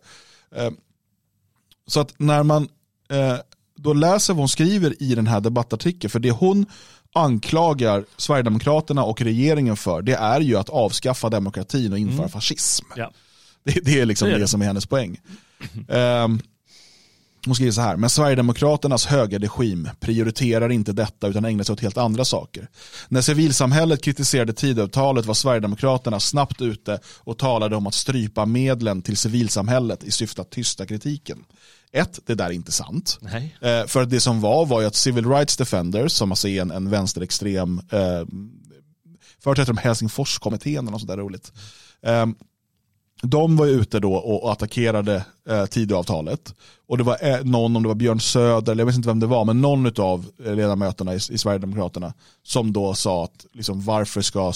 Um, 0.51 0.77
så 1.87 2.01
att 2.01 2.15
när 2.19 2.43
man 2.43 2.63
uh, 3.13 3.37
då 3.77 3.93
läser 3.93 4.35
vad 4.35 4.39
hon 4.39 4.49
skriver 4.49 5.03
i 5.03 5.15
den 5.15 5.27
här 5.27 5.41
debattartikeln, 5.41 6.11
för 6.11 6.19
det 6.19 6.31
hon 6.31 6.67
anklagar 7.13 8.05
Sverigedemokraterna 8.17 9.05
och 9.05 9.23
regeringen 9.23 9.77
för, 9.77 10.03
det 10.03 10.15
är 10.15 10.41
ju 10.41 10.57
att 10.57 10.69
avskaffa 10.69 11.31
demokratin 11.31 11.93
och 11.93 11.99
införa 11.99 12.19
mm. 12.19 12.29
fascism. 12.29 12.87
Ja. 12.97 13.13
Det, 13.65 13.81
det, 13.85 14.01
är 14.01 14.07
liksom 14.07 14.29
det, 14.29 14.35
är 14.35 14.39
det. 14.39 14.49
som 14.49 14.63
är 14.63 14.67
hennes 14.67 14.87
poäng. 14.87 15.21
Um, 15.89 16.41
hon 17.47 17.55
skriver 17.55 17.73
så 17.73 17.81
här, 17.81 17.97
men 17.97 18.11
Sverigedemokraternas 18.11 19.07
högerregim 19.07 19.89
prioriterar 20.01 20.73
inte 20.73 20.93
detta 20.93 21.29
utan 21.29 21.45
ägnar 21.45 21.65
sig 21.65 21.73
åt 21.73 21.81
helt 21.81 21.97
andra 21.97 22.25
saker. 22.25 22.69
När 23.09 23.21
civilsamhället 23.21 24.03
kritiserade 24.03 24.53
tidavtalet 24.53 25.27
var 25.27 25.35
Sverigedemokraterna 25.35 26.21
snabbt 26.21 26.63
ute 26.63 27.01
och 27.19 27.39
talade 27.39 27.77
om 27.77 27.87
att 27.87 27.95
strypa 27.95 28.47
medlen 28.47 29.03
till 29.03 29.17
civilsamhället 29.17 30.05
i 30.05 30.11
syfte 30.11 30.43
att 30.43 30.51
tysta 30.51 30.87
kritiken. 30.87 31.45
Ett, 31.93 32.21
det 32.27 32.35
där 32.35 32.47
är 32.47 32.51
inte 32.51 32.73
sant. 32.73 33.19
Eh, 33.61 33.87
för 33.87 34.05
det 34.05 34.21
som 34.21 34.41
var 34.41 34.67
var 34.67 34.81
ju 34.81 34.87
att 34.87 34.95
Civil 34.95 35.27
Rights 35.27 35.57
Defenders, 35.57 36.13
som 36.13 36.33
alltså 36.33 36.49
är 36.49 36.63
en, 36.63 36.71
en 36.71 36.91
vänsterextrem 36.91 37.81
eh, 37.91 38.25
företrädare 39.43 39.71
om 39.71 39.77
Helsingforskommittén 39.77 40.89
och 40.89 41.01
sånt 41.01 41.09
där 41.09 41.17
roligt. 41.17 41.53
Eh, 42.03 42.27
de 43.23 43.57
var 43.57 43.67
ute 43.67 44.01
då 44.01 44.15
och 44.15 44.53
attackerade 44.53 45.25
eh, 45.49 45.67
Tidöavtalet. 45.67 46.55
Och 46.87 46.99
det 46.99 47.05
var 47.05 47.19
eh, 47.23 47.45
någon, 47.45 47.77
om 47.77 47.83
det 47.83 47.89
var 47.89 47.95
Björn 47.95 48.21
Söder, 48.21 48.73
eller 48.73 48.81
jag 48.81 48.87
vet 48.87 48.97
inte 48.97 49.09
vem 49.09 49.21
det 49.21 49.27
var, 49.27 49.45
men 49.45 49.61
någon 49.61 50.01
av 50.01 50.27
eh, 50.45 50.55
ledamöterna 50.55 51.15
i, 51.15 51.17
i 51.17 51.39
Sverigedemokraterna 51.39 52.15
som 52.43 52.73
då 52.73 52.95
sa 52.95 53.25
att 53.25 53.47
liksom, 53.53 53.85
varför 53.85 54.23
ska 54.23 54.53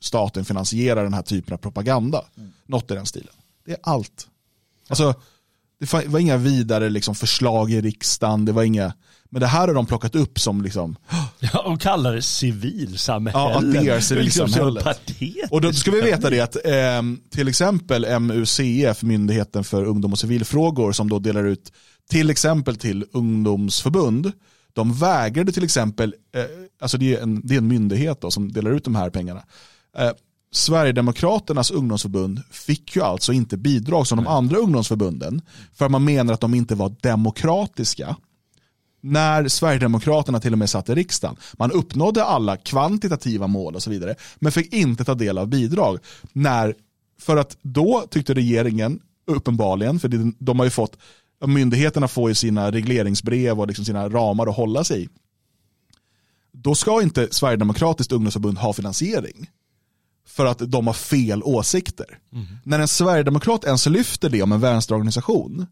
staten 0.00 0.44
finansiera 0.44 1.02
den 1.02 1.14
här 1.14 1.22
typen 1.22 1.54
av 1.54 1.58
propaganda? 1.58 2.24
Mm. 2.36 2.52
Något 2.66 2.90
i 2.90 2.94
den 2.94 3.06
stilen. 3.06 3.32
Det 3.64 3.72
är 3.72 3.78
allt. 3.82 4.26
Alltså, 4.88 5.14
det 5.78 5.92
var 5.92 6.18
inga 6.18 6.36
vidare 6.36 6.90
liksom, 6.90 7.14
förslag 7.14 7.70
i 7.70 7.80
riksdagen, 7.80 8.44
det 8.44 8.52
var 8.52 8.62
inga, 8.62 8.92
men 9.32 9.40
det 9.40 9.46
här 9.46 9.66
har 9.66 9.74
de 9.74 9.86
plockat 9.86 10.14
upp 10.14 10.40
som 10.40 10.62
liksom... 10.62 10.96
Ja, 11.40 11.58
och 11.58 11.80
kallar 11.80 12.14
det 12.14 12.22
civilsamhälle. 12.22 13.38
Ja, 13.38 13.58
att 13.58 13.72
det 13.72 13.88
är 13.88 14.00
civilsamhället. 14.00 14.86
och 15.50 15.60
då 15.60 15.72
ska 15.72 15.90
vi 15.90 16.00
veta 16.00 16.30
det 16.30 16.40
att 16.40 16.56
eh, 16.56 17.02
till 17.30 17.48
exempel 17.48 18.20
MUCF, 18.20 19.02
Myndigheten 19.02 19.64
för 19.64 19.84
ungdom 19.84 20.12
och 20.12 20.18
civilfrågor, 20.18 20.92
som 20.92 21.08
då 21.08 21.18
delar 21.18 21.44
ut 21.44 21.72
till 22.10 22.30
exempel 22.30 22.76
till 22.76 23.04
ungdomsförbund, 23.12 24.32
de 24.72 24.92
vägrade 24.94 25.52
till 25.52 25.64
exempel, 25.64 26.14
eh, 26.34 26.44
alltså 26.80 26.98
det 26.98 27.16
är 27.16 27.22
en, 27.22 27.40
det 27.46 27.54
är 27.54 27.58
en 27.58 27.68
myndighet 27.68 28.20
då, 28.20 28.30
som 28.30 28.52
delar 28.52 28.70
ut 28.70 28.84
de 28.84 28.94
här 28.94 29.10
pengarna, 29.10 29.42
eh, 29.98 30.10
Sverigedemokraternas 30.54 31.70
ungdomsförbund 31.70 32.42
fick 32.50 32.96
ju 32.96 33.02
alltså 33.02 33.32
inte 33.32 33.56
bidrag 33.56 34.06
som 34.06 34.16
de 34.16 34.26
andra 34.26 34.58
ungdomsförbunden 34.58 35.42
för 35.74 35.88
man 35.88 36.04
menar 36.04 36.34
att 36.34 36.40
de 36.40 36.54
inte 36.54 36.74
var 36.74 36.94
demokratiska 37.00 38.16
när 39.02 39.48
Sverigedemokraterna 39.48 40.40
till 40.40 40.52
och 40.52 40.58
med 40.58 40.70
satt 40.70 40.88
i 40.88 40.94
riksdagen. 40.94 41.36
Man 41.52 41.70
uppnådde 41.70 42.24
alla 42.24 42.56
kvantitativa 42.56 43.46
mål 43.46 43.74
och 43.74 43.82
så 43.82 43.90
vidare 43.90 44.14
men 44.36 44.52
fick 44.52 44.72
inte 44.72 45.04
ta 45.04 45.14
del 45.14 45.38
av 45.38 45.48
bidrag. 45.48 45.98
När, 46.32 46.74
för 47.20 47.36
att 47.36 47.56
då 47.62 48.04
tyckte 48.10 48.34
regeringen 48.34 49.00
uppenbarligen, 49.26 50.00
för 50.00 50.32
de 50.38 50.58
har 50.58 50.66
ju 50.66 50.70
fått, 50.70 50.96
myndigheterna 51.46 52.08
får 52.08 52.28
ju 52.28 52.34
sina 52.34 52.70
regleringsbrev 52.70 53.60
och 53.60 53.66
liksom 53.66 53.84
sina 53.84 54.08
ramar 54.08 54.46
att 54.46 54.56
hålla 54.56 54.84
sig 54.84 55.04
i. 55.04 55.08
Då 56.52 56.74
ska 56.74 57.02
inte 57.02 57.28
Sverigedemokratiskt 57.30 58.12
ungdomsförbund 58.12 58.58
ha 58.58 58.72
finansiering 58.72 59.50
för 60.26 60.46
att 60.46 60.58
de 60.58 60.86
har 60.86 60.94
fel 60.94 61.42
åsikter. 61.42 62.18
Mm. 62.32 62.46
När 62.64 62.78
en 62.78 62.88
sverigedemokrat 62.88 63.64
ens 63.64 63.86
lyfter 63.86 64.30
det 64.30 64.42
om 64.42 64.52
en 64.52 64.60
vänsterorganisation, 64.60 65.66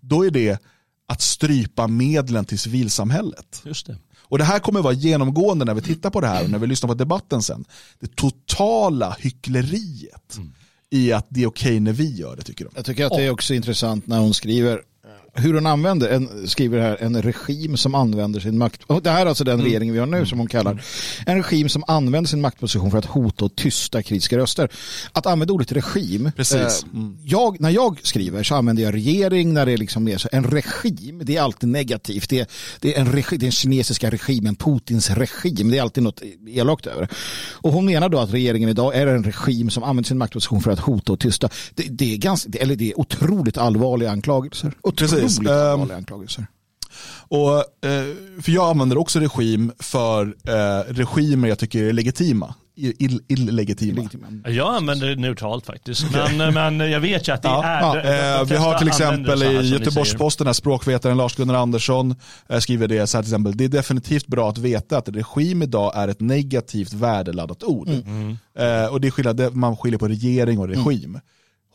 då 0.00 0.26
är 0.26 0.30
det 0.30 0.62
att 1.08 1.20
strypa 1.20 1.86
medlen 1.86 2.44
till 2.44 2.58
civilsamhället. 2.58 3.62
Just 3.64 3.86
det. 3.86 3.96
Och 4.28 4.38
det 4.38 4.44
här 4.44 4.58
kommer 4.58 4.82
vara 4.82 4.92
genomgående 4.92 5.64
när 5.64 5.74
vi 5.74 5.82
tittar 5.82 6.10
på 6.10 6.20
det 6.20 6.26
här 6.26 6.44
och 6.44 6.50
när 6.50 6.58
vi 6.58 6.66
lyssnar 6.66 6.88
på 6.88 6.94
debatten 6.94 7.42
sen. 7.42 7.64
Det 8.00 8.16
totala 8.16 9.16
hyckleriet 9.20 10.36
mm. 10.36 10.52
i 10.90 11.12
att 11.12 11.26
det 11.28 11.42
är 11.42 11.46
okej 11.46 11.68
okay 11.68 11.80
när 11.80 11.92
vi 11.92 12.14
gör 12.14 12.36
det 12.36 12.42
tycker 12.42 12.64
de. 12.64 12.70
Jag 12.76 12.84
tycker 12.84 13.06
att 13.06 13.12
det 13.12 13.22
är 13.22 13.30
också 13.30 13.54
intressant 13.54 14.06
när 14.06 14.18
hon 14.18 14.34
skriver 14.34 14.82
hur 15.36 15.54
hon 15.54 15.66
använder, 15.66 16.08
en, 16.08 16.48
skriver 16.48 16.80
här, 16.80 16.96
en 17.00 17.22
regim 17.22 17.76
som 17.76 17.94
använder 17.94 18.40
sin 18.40 18.58
makt. 18.58 18.82
Det 19.02 19.10
här 19.10 19.22
är 19.22 19.26
alltså 19.26 19.44
den 19.44 19.54
mm. 19.54 19.66
regering 19.66 19.92
vi 19.92 19.98
har 19.98 20.06
nu 20.06 20.26
som 20.26 20.38
hon 20.38 20.48
kallar. 20.48 20.82
En 21.26 21.42
regim 21.42 21.68
som 21.68 21.84
använder 21.86 22.28
sin 22.28 22.40
maktposition 22.40 22.90
för 22.90 22.98
att 22.98 23.04
hota 23.04 23.44
och 23.44 23.56
tysta 23.56 24.02
kritiska 24.02 24.38
röster. 24.38 24.68
Att 25.12 25.26
använda 25.26 25.54
ordet 25.54 25.72
regim. 25.72 26.30
Precis. 26.36 26.86
Mm. 26.94 27.18
jag, 27.24 27.60
när 27.60 27.70
jag 27.70 28.00
skriver 28.02 28.42
så 28.42 28.54
använder 28.54 28.82
jag 28.82 28.94
regering 28.94 29.54
när 29.54 29.66
det 29.66 29.72
är 29.72 29.76
liksom 29.76 30.04
mer 30.04 30.18
så. 30.18 30.28
En 30.32 30.44
regim, 30.44 31.22
det 31.24 31.36
är 31.36 31.42
alltid 31.42 31.68
negativt. 31.68 32.28
Det 32.28 32.40
är, 32.40 32.46
det 32.80 32.94
är 32.94 33.00
en 33.00 33.12
regi, 33.12 33.36
den 33.36 33.52
kinesiska 33.52 34.10
regimen, 34.10 34.56
Putins 34.56 35.10
regim. 35.10 35.70
Det 35.70 35.78
är 35.78 35.82
alltid 35.82 36.02
något 36.02 36.22
elakt 36.46 36.86
över 36.86 37.08
Och 37.52 37.72
hon 37.72 37.86
menar 37.86 38.08
då 38.08 38.18
att 38.18 38.32
regeringen 38.32 38.68
idag 38.68 38.94
är 38.94 39.06
en 39.06 39.24
regim 39.24 39.70
som 39.70 39.82
använder 39.82 40.08
sin 40.08 40.18
maktposition 40.18 40.62
för 40.62 40.70
att 40.70 40.80
hota 40.80 41.12
och 41.12 41.20
tysta. 41.20 41.48
Det, 41.74 41.82
det 41.90 42.12
är, 42.12 42.16
ganska, 42.16 42.50
eller 42.58 42.76
det 42.76 42.90
är 42.90 43.00
otroligt 43.00 43.58
allvarliga 43.58 44.10
anklagelser. 44.10 44.72
Otroligt 44.82 45.12
Precis. 45.12 45.23
Otroligt 45.24 45.90
um, 45.90 45.96
anklagelser. 45.96 46.46
Och, 47.28 47.56
eh, 47.58 48.42
för 48.42 48.52
jag 48.52 48.70
använder 48.70 48.98
också 48.98 49.20
regim 49.20 49.72
för 49.78 50.26
eh, 50.48 50.92
regimer 50.92 51.48
jag 51.48 51.58
tycker 51.58 51.82
är 51.82 51.92
legitima. 51.92 52.54
Ill, 52.76 53.20
illegitima. 53.28 54.08
Jag 54.46 54.74
använder 54.74 55.06
det 55.06 55.16
neutralt 55.16 55.66
faktiskt. 55.66 56.06
Men, 56.12 56.54
men 56.54 56.90
jag 56.90 57.00
vet 57.00 57.28
ju 57.28 57.32
att 57.32 57.42
det 57.42 57.48
ja, 57.48 57.64
är... 57.64 57.80
Ja. 57.80 58.40
Eh, 58.40 58.44
vi 58.44 58.56
har 58.56 58.78
till 58.78 58.88
exempel 58.88 59.42
i 59.42 59.68
Göteborgs-Posten, 59.68 60.54
språkvetaren 60.54 61.16
Lars-Gunnar 61.16 61.54
Andersson 61.54 62.14
eh, 62.48 62.58
skriver 62.58 62.88
det 62.88 63.06
så 63.06 63.16
här 63.16 63.22
till 63.22 63.32
exempel. 63.32 63.56
Det 63.56 63.64
är 63.64 63.68
definitivt 63.68 64.26
bra 64.26 64.48
att 64.48 64.58
veta 64.58 64.98
att 64.98 65.08
regim 65.08 65.62
idag 65.62 65.92
är 65.94 66.08
ett 66.08 66.20
negativt 66.20 66.92
värdeladdat 66.92 67.62
ord. 67.62 67.88
Mm. 67.88 68.38
Eh, 68.58 68.86
och 68.86 69.00
det 69.00 69.08
är 69.08 69.10
skillnad, 69.10 69.56
man 69.56 69.76
skiljer 69.76 69.98
på 69.98 70.08
regering 70.08 70.58
och 70.58 70.68
regim. 70.68 71.10
Mm 71.10 71.20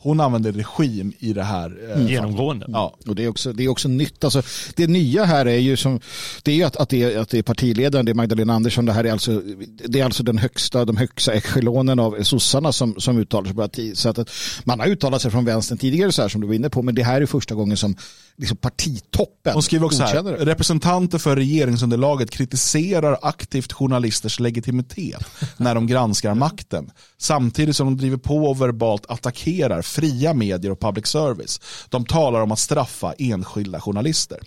hon 0.02 0.20
använder 0.20 0.52
regim 0.52 1.12
i 1.18 1.32
det 1.32 1.42
här. 1.42 1.78
Eh, 1.84 1.96
mm. 1.96 2.08
Genomgående. 2.08 2.66
Ja. 2.68 2.96
Och 3.06 3.14
det 3.14 3.24
är, 3.24 3.28
också, 3.28 3.52
det 3.52 3.64
är 3.64 3.68
också 3.68 3.88
nytt. 3.88 4.24
Alltså, 4.24 4.42
det 4.76 4.86
nya 4.86 5.24
här 5.24 5.46
är 5.46 5.58
ju 5.58 5.76
som, 5.76 6.00
det 6.42 6.52
är 6.52 6.56
ju 6.56 6.62
att, 6.62 6.76
att, 6.76 6.88
det 6.88 7.02
är, 7.02 7.18
att 7.18 7.28
det 7.28 7.38
är 7.38 7.42
partiledaren, 7.42 8.06
det 8.06 8.12
är 8.12 8.14
Magdalena 8.14 8.54
Andersson, 8.54 8.84
det 8.84 8.92
här 8.92 9.04
är 9.04 9.12
alltså, 9.12 9.42
det 9.88 10.00
är 10.00 10.04
alltså 10.04 10.22
den 10.22 10.38
högsta, 10.38 10.84
de 10.84 10.96
högsta 10.96 11.32
echelonen 11.32 11.98
av 11.98 12.22
sossarna 12.22 12.72
som, 12.72 12.94
som 12.98 13.18
uttalar 13.18 13.44
sig 13.44 13.54
på 13.54 13.60
parti. 13.60 13.96
Så 13.96 14.08
att, 14.08 14.18
att 14.18 14.30
man 14.64 14.80
har 14.80 14.86
uttalat 14.86 15.22
sig 15.22 15.30
från 15.30 15.44
vänstern 15.44 15.78
tidigare 15.78 16.12
så 16.12 16.22
här 16.22 16.28
som 16.28 16.40
du 16.40 16.46
var 16.46 16.54
inne 16.54 16.70
på, 16.70 16.82
men 16.82 16.94
det 16.94 17.02
här 17.02 17.22
är 17.22 17.26
första 17.26 17.54
gången 17.54 17.76
som 17.76 17.96
liksom 18.40 18.56
partitoppen 18.56 19.52
Hon 19.52 19.62
skriver 19.62 19.86
också 19.86 20.02
här, 20.02 20.22
representanter 20.22 21.18
för 21.18 21.36
regeringsunderlaget 21.36 22.30
kritiserar 22.30 23.18
aktivt 23.22 23.72
journalisters 23.72 24.40
legitimitet 24.40 25.26
när 25.56 25.74
de 25.74 25.86
granskar 25.86 26.34
makten. 26.34 26.90
Samtidigt 27.18 27.76
som 27.76 27.86
de 27.86 27.96
driver 27.96 28.16
på 28.16 28.36
och 28.36 28.60
verbalt 28.60 29.06
attackerar 29.08 29.82
fria 29.82 30.34
medier 30.34 30.72
och 30.72 30.80
public 30.80 31.06
service. 31.06 31.60
De 31.88 32.04
talar 32.04 32.40
om 32.40 32.52
att 32.52 32.58
straffa 32.58 33.14
enskilda 33.18 33.80
journalister. 33.80 34.38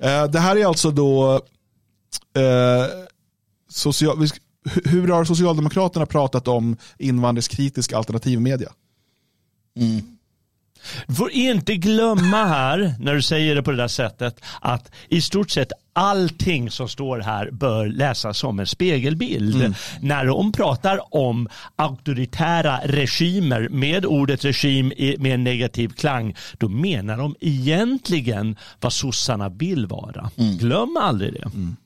Eh, 0.00 0.24
det 0.24 0.38
här 0.38 0.56
är 0.56 0.66
alltså 0.66 0.90
då 0.90 1.34
eh, 2.36 2.86
social, 3.68 4.28
hur 4.84 5.08
har 5.08 5.24
Socialdemokraterna 5.24 6.06
pratat 6.06 6.48
om 6.48 6.76
invandringskritisk 6.98 7.92
alternativmedia? 7.92 8.72
Mm. 9.76 10.15
Du 11.06 11.14
får 11.14 11.30
inte 11.30 11.76
glömma 11.76 12.44
här, 12.44 12.94
när 13.00 13.14
du 13.14 13.22
säger 13.22 13.54
det 13.54 13.62
på 13.62 13.70
det 13.70 13.76
där 13.76 13.88
sättet, 13.88 14.40
att 14.60 14.92
i 15.08 15.20
stort 15.20 15.50
sett 15.50 15.72
allting 15.92 16.70
som 16.70 16.88
står 16.88 17.18
här 17.18 17.50
bör 17.50 17.86
läsas 17.86 18.38
som 18.38 18.58
en 18.58 18.66
spegelbild. 18.66 19.56
Mm. 19.56 19.74
När 20.00 20.24
de 20.24 20.52
pratar 20.52 21.14
om 21.14 21.48
auktoritära 21.76 22.80
regimer 22.84 23.68
med 23.68 24.06
ordet 24.06 24.44
regim 24.44 24.92
med 25.18 25.34
en 25.34 25.44
negativ 25.44 25.88
klang, 25.88 26.36
då 26.58 26.68
menar 26.68 27.16
de 27.16 27.34
egentligen 27.40 28.56
vad 28.80 28.92
sossarna 28.92 29.48
vill 29.48 29.86
vara. 29.86 30.30
Mm. 30.36 30.56
Glöm 30.56 30.96
aldrig 31.00 31.32
det. 31.32 31.44
Mm. 31.44 31.76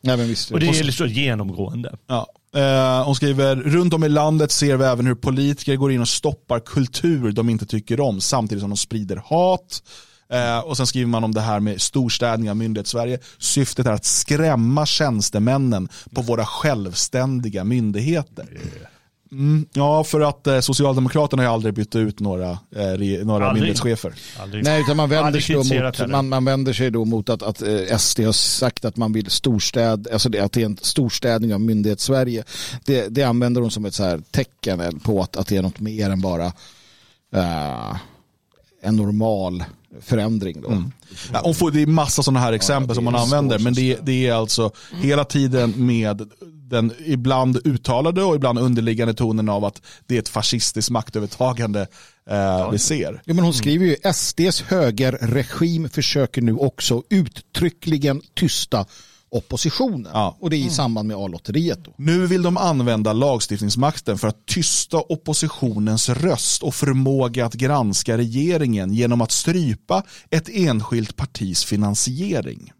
Ja, 0.00 0.16
visst, 0.16 0.50
och 0.50 0.60
det 0.60 0.68
är 0.68 0.90
så 0.90 1.06
genomgående. 1.06 1.96
Ja. 2.06 2.26
Eh, 2.56 3.04
hon 3.04 3.14
skriver, 3.14 3.56
runt 3.56 3.94
om 3.94 4.04
i 4.04 4.08
landet 4.08 4.52
ser 4.52 4.76
vi 4.76 4.84
även 4.84 5.06
hur 5.06 5.14
politiker 5.14 5.76
går 5.76 5.92
in 5.92 6.00
och 6.00 6.08
stoppar 6.08 6.60
kultur 6.60 7.32
de 7.32 7.48
inte 7.48 7.66
tycker 7.66 8.00
om 8.00 8.20
samtidigt 8.20 8.60
som 8.60 8.70
de 8.70 8.76
sprider 8.76 9.22
hat. 9.24 9.82
Eh, 10.32 10.58
och 10.58 10.76
sen 10.76 10.86
skriver 10.86 11.08
man 11.08 11.24
om 11.24 11.34
det 11.34 11.40
här 11.40 11.60
med 11.60 11.80
storstädning 11.80 12.50
av 12.50 12.56
myndighetssverige. 12.56 13.18
Syftet 13.38 13.86
är 13.86 13.92
att 13.92 14.04
skrämma 14.04 14.86
tjänstemännen 14.86 15.88
på 16.14 16.22
våra 16.22 16.46
självständiga 16.46 17.64
myndigheter. 17.64 18.58
Mm, 19.32 19.66
ja, 19.72 20.04
för 20.04 20.20
att 20.20 20.46
eh, 20.46 20.60
Socialdemokraterna 20.60 21.42
har 21.42 21.54
aldrig 21.54 21.74
bytt 21.74 21.96
ut 21.96 22.20
några, 22.20 22.50
eh, 22.50 23.24
några 23.24 23.46
Aldrig. 23.46 23.52
myndighetschefer. 23.52 24.14
Aldrig. 24.40 24.64
Nej, 24.64 24.80
utan 24.80 24.96
man 24.96 25.08
vänder, 25.08 25.40
sig 25.40 25.56
mot, 25.56 26.08
man, 26.08 26.28
man 26.28 26.44
vänder 26.44 26.72
sig 26.72 26.90
då 26.90 27.04
mot 27.04 27.28
att, 27.28 27.42
att 27.42 27.62
eh, 27.62 27.96
SD 27.98 28.20
har 28.20 28.32
sagt 28.32 28.84
att 28.84 28.96
man 28.96 29.12
vill 29.12 29.30
storstäd, 29.30 30.08
alltså 30.12 30.28
det, 30.28 30.40
att 30.40 30.52
det 30.52 30.62
är 30.62 30.66
en 30.66 30.78
storstädning 30.82 31.54
av 31.54 31.60
myndighets-Sverige. 31.60 32.44
Det, 32.84 33.08
det 33.08 33.22
använder 33.22 33.60
de 33.60 33.70
som 33.70 33.84
ett 33.84 33.94
så 33.94 34.04
här 34.04 34.22
tecken 34.30 35.00
på 35.00 35.22
att, 35.22 35.36
att 35.36 35.46
det 35.46 35.56
är 35.56 35.62
något 35.62 35.80
mer 35.80 36.10
än 36.10 36.20
bara 36.20 36.46
eh, 37.34 37.96
en 38.82 38.96
normal 38.96 39.64
förändring. 40.00 40.60
Då. 40.62 40.68
Mm. 40.68 40.92
Ja, 41.32 41.40
och 41.40 41.56
får, 41.56 41.70
det 41.70 41.82
är 41.82 41.86
massa 41.86 42.22
sådana 42.22 42.40
här 42.40 42.52
exempel 42.52 42.88
det 42.88 42.94
som 42.94 43.04
man 43.04 43.16
använder, 43.16 43.58
men 43.58 43.74
det, 43.74 43.98
det 44.02 44.26
är 44.26 44.32
alltså 44.32 44.70
hela 44.90 45.24
tiden 45.24 45.86
med 45.86 46.30
den 46.70 46.92
ibland 47.06 47.60
uttalade 47.64 48.22
och 48.22 48.36
ibland 48.36 48.58
underliggande 48.58 49.14
tonen 49.14 49.48
av 49.48 49.64
att 49.64 49.82
det 50.06 50.14
är 50.14 50.18
ett 50.18 50.28
fascistiskt 50.28 50.90
maktövertagande 50.90 51.86
eh, 52.30 52.70
vi 52.70 52.78
ser. 52.78 53.22
Ja, 53.24 53.34
men 53.34 53.44
hon 53.44 53.54
skriver 53.54 53.86
ju 53.86 53.96
SDs 54.14 54.62
högerregim 54.62 55.88
försöker 55.88 56.42
nu 56.42 56.54
också 56.54 57.02
uttryckligen 57.10 58.22
tysta 58.34 58.86
oppositionen. 59.30 60.10
Ja. 60.14 60.36
Och 60.40 60.50
det 60.50 60.56
är 60.56 60.66
i 60.66 60.70
samband 60.70 61.08
med 61.08 61.16
A-lotteriet. 61.16 61.78
Nu 61.96 62.26
vill 62.26 62.42
de 62.42 62.56
använda 62.56 63.12
lagstiftningsmakten 63.12 64.18
för 64.18 64.28
att 64.28 64.46
tysta 64.46 64.96
oppositionens 64.96 66.08
röst 66.08 66.62
och 66.62 66.74
förmåga 66.74 67.46
att 67.46 67.54
granska 67.54 68.18
regeringen 68.18 68.92
genom 68.94 69.20
att 69.20 69.30
strypa 69.30 70.02
ett 70.30 70.48
enskilt 70.48 71.16
partis 71.16 71.64
finansiering. 71.64 72.72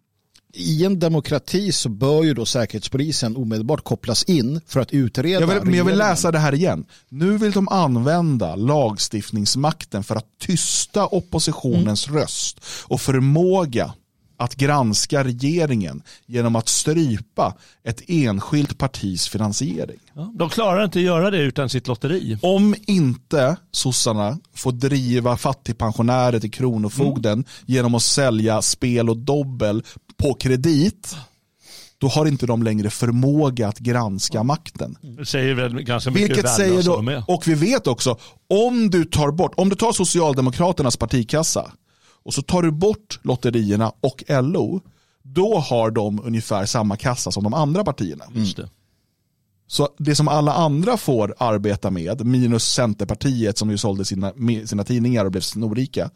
I 0.52 0.84
en 0.84 0.98
demokrati 0.98 1.72
så 1.72 1.88
bör 1.88 2.22
ju 2.22 2.34
då 2.34 2.46
säkerhetspolisen 2.46 3.36
omedelbart 3.36 3.84
kopplas 3.84 4.22
in 4.22 4.60
för 4.66 4.80
att 4.80 4.92
utreda 4.92 5.40
Jag 5.40 5.46
vill, 5.46 5.62
men 5.64 5.74
jag 5.74 5.84
vill 5.84 5.98
läsa 5.98 6.32
det 6.32 6.38
här 6.38 6.54
igen. 6.54 6.84
Nu 7.08 7.38
vill 7.38 7.52
de 7.52 7.68
använda 7.68 8.56
lagstiftningsmakten 8.56 10.04
för 10.04 10.16
att 10.16 10.26
tysta 10.40 11.06
oppositionens 11.06 12.08
röst 12.08 12.60
och 12.86 13.00
förmåga 13.00 13.94
att 14.40 14.54
granska 14.54 15.24
regeringen 15.24 16.02
genom 16.26 16.56
att 16.56 16.68
strypa 16.68 17.54
ett 17.84 18.02
enskilt 18.08 18.78
partis 18.78 19.28
finansiering. 19.28 19.98
De 20.34 20.50
klarar 20.50 20.84
inte 20.84 20.98
att 20.98 21.04
göra 21.04 21.30
det 21.30 21.38
utan 21.38 21.68
sitt 21.68 21.88
lotteri. 21.88 22.38
Om 22.42 22.74
inte 22.86 23.56
sossarna 23.72 24.38
får 24.54 24.72
driva 24.72 25.36
fattigpensionärer 25.36 26.40
till 26.40 26.50
kronofogden 26.50 27.44
genom 27.66 27.94
att 27.94 28.02
sälja 28.02 28.62
spel 28.62 29.10
och 29.10 29.16
dobbel 29.16 29.82
på 30.20 30.34
kredit, 30.34 31.16
då 31.98 32.08
har 32.08 32.26
inte 32.26 32.46
de 32.46 32.62
längre 32.62 32.90
förmåga 32.90 33.68
att 33.68 33.78
granska 33.78 34.42
makten. 34.42 34.98
Det 35.00 35.26
säger 35.26 35.54
väl 35.54 35.82
ganska 35.82 36.10
mycket 36.10 36.30
Vilket 36.30 36.50
säger 36.50 36.82
då, 36.82 37.22
och 37.34 37.48
vi 37.48 37.54
vet 37.54 37.86
också, 37.86 38.18
om 38.48 38.90
du 38.90 39.04
tar 39.04 39.30
bort, 39.30 39.54
om 39.56 39.68
du 39.68 39.76
tar 39.76 39.92
Socialdemokraternas 39.92 40.96
partikassa 40.96 41.72
och 42.22 42.34
så 42.34 42.42
tar 42.42 42.62
du 42.62 42.70
bort 42.70 43.20
lotterierna 43.22 43.92
och 44.00 44.24
LO, 44.28 44.80
då 45.22 45.58
har 45.58 45.90
de 45.90 46.20
ungefär 46.24 46.66
samma 46.66 46.96
kassa 46.96 47.30
som 47.30 47.44
de 47.44 47.54
andra 47.54 47.84
partierna. 47.84 48.24
Just 48.34 48.56
det. 48.56 48.68
Så 49.66 49.88
det 49.98 50.14
som 50.14 50.28
alla 50.28 50.52
andra 50.52 50.96
får 50.96 51.34
arbeta 51.38 51.90
med, 51.90 52.26
minus 52.26 52.64
Centerpartiet 52.64 53.58
som 53.58 53.70
ju 53.70 53.78
sålde 53.78 54.04
sina, 54.04 54.32
sina 54.64 54.84
tidningar 54.84 55.24
och 55.24 55.30
blev 55.30 55.40
snorrika, 55.40 56.10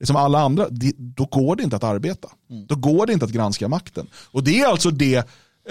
det 0.00 0.06
som 0.06 0.16
alla 0.16 0.40
andra, 0.40 0.68
det, 0.70 0.92
då 0.96 1.24
går 1.24 1.56
det 1.56 1.62
inte 1.62 1.76
att 1.76 1.84
arbeta. 1.84 2.28
Då 2.66 2.74
går 2.74 3.06
det 3.06 3.12
inte 3.12 3.24
att 3.24 3.32
granska 3.32 3.68
makten. 3.68 4.06
Och 4.30 4.44
det 4.44 4.60
är 4.60 4.66
alltså 4.66 4.90
det 4.90 5.16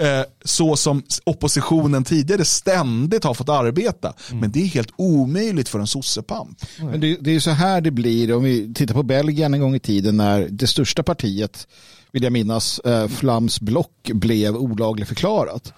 eh, 0.00 0.22
så 0.44 0.76
som 0.76 1.02
oppositionen 1.24 2.04
tidigare 2.04 2.44
ständigt 2.44 3.24
har 3.24 3.34
fått 3.34 3.48
arbeta. 3.48 4.12
Men 4.32 4.52
det 4.52 4.62
är 4.62 4.66
helt 4.66 4.92
omöjligt 4.96 5.68
för 5.68 5.78
en 5.78 5.86
sossepamp. 5.86 6.58
Men 6.80 7.00
det, 7.00 7.16
det 7.20 7.30
är 7.30 7.40
så 7.40 7.50
här 7.50 7.80
det 7.80 7.90
blir 7.90 8.36
om 8.36 8.42
vi 8.44 8.74
tittar 8.74 8.94
på 8.94 9.02
Belgien 9.02 9.54
en 9.54 9.60
gång 9.60 9.74
i 9.74 9.80
tiden 9.80 10.16
när 10.16 10.48
det 10.50 10.66
största 10.66 11.02
partiet, 11.02 11.68
vill 12.12 12.22
jag 12.22 12.32
minnas, 12.32 12.78
eh, 12.78 13.08
Flams 13.08 13.60
block 13.60 14.10
blev 14.12 14.56
olagligt 14.56 15.08
förklarat. 15.08 15.72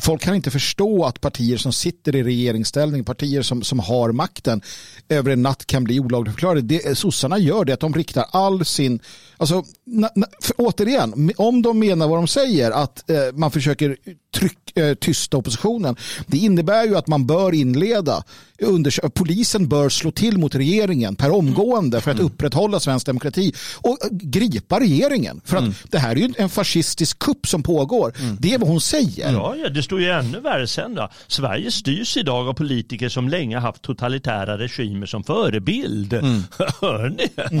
Folk 0.00 0.22
kan 0.22 0.34
inte 0.34 0.50
förstå 0.50 1.04
att 1.04 1.20
partier 1.20 1.56
som 1.56 1.72
sitter 1.72 2.16
i 2.16 2.22
regeringsställning, 2.22 3.04
partier 3.04 3.42
som, 3.42 3.62
som 3.62 3.78
har 3.78 4.12
makten, 4.12 4.62
över 5.08 5.30
en 5.30 5.42
natt 5.42 5.66
kan 5.66 5.84
bli 5.84 6.00
olagligt 6.00 6.34
förklarade. 6.34 6.60
Det, 6.60 6.86
eh, 6.86 6.94
sossarna 6.94 7.38
gör 7.38 7.64
det 7.64 7.72
att 7.72 7.80
de 7.80 7.94
riktar 7.94 8.26
all 8.30 8.64
sin, 8.64 9.00
alltså, 9.36 9.64
na, 9.84 10.10
na, 10.14 10.26
för, 10.40 10.54
återigen, 10.58 11.32
om 11.36 11.62
de 11.62 11.78
menar 11.78 12.08
vad 12.08 12.18
de 12.18 12.26
säger, 12.26 12.70
att 12.70 13.10
eh, 13.10 13.16
man 13.34 13.50
försöker 13.50 13.96
tryck, 14.34 14.76
eh, 14.78 14.94
tysta 14.94 15.36
oppositionen, 15.36 15.96
det 16.26 16.36
innebär 16.38 16.84
ju 16.86 16.96
att 16.96 17.06
man 17.06 17.26
bör 17.26 17.54
inleda, 17.54 18.24
undersö- 18.62 19.10
polisen 19.10 19.68
bör 19.68 19.88
slå 19.88 20.10
till 20.10 20.38
mot 20.38 20.54
regeringen 20.54 21.16
per 21.16 21.30
omgående 21.30 22.00
för 22.00 22.10
att 22.10 22.20
upprätthålla 22.20 22.80
svensk 22.80 23.06
demokrati 23.06 23.52
och 23.80 23.98
eh, 24.04 24.08
gripa 24.10 24.80
regeringen. 24.80 25.40
För 25.44 25.56
att 25.56 25.64
det 25.90 25.98
här 25.98 26.10
är 26.10 26.16
ju 26.16 26.32
en 26.38 26.48
fascistisk 26.48 27.18
kupp 27.18 27.46
som 27.46 27.62
pågår. 27.62 28.12
Det 28.40 28.54
är 28.54 28.58
vad 28.58 28.68
hon 28.68 28.80
säger. 28.80 29.32
Ja, 29.32 29.54
ja, 29.56 29.68
det 29.68 29.82
står 29.82 30.00
ju 30.00 30.10
ännu 30.10 30.40
värre 30.40 30.66
sen 30.68 30.94
då. 30.94 31.08
Sverige 31.26 31.70
styrs 31.70 32.16
idag 32.16 32.48
av 32.48 32.52
politiker 32.54 33.08
som 33.08 33.28
länge 33.28 33.58
haft 33.58 33.82
totalitära 33.82 34.58
regimer 34.58 35.06
som 35.06 35.24
förebild. 35.24 36.12
Hör 36.80 37.08
ni? 37.08 37.28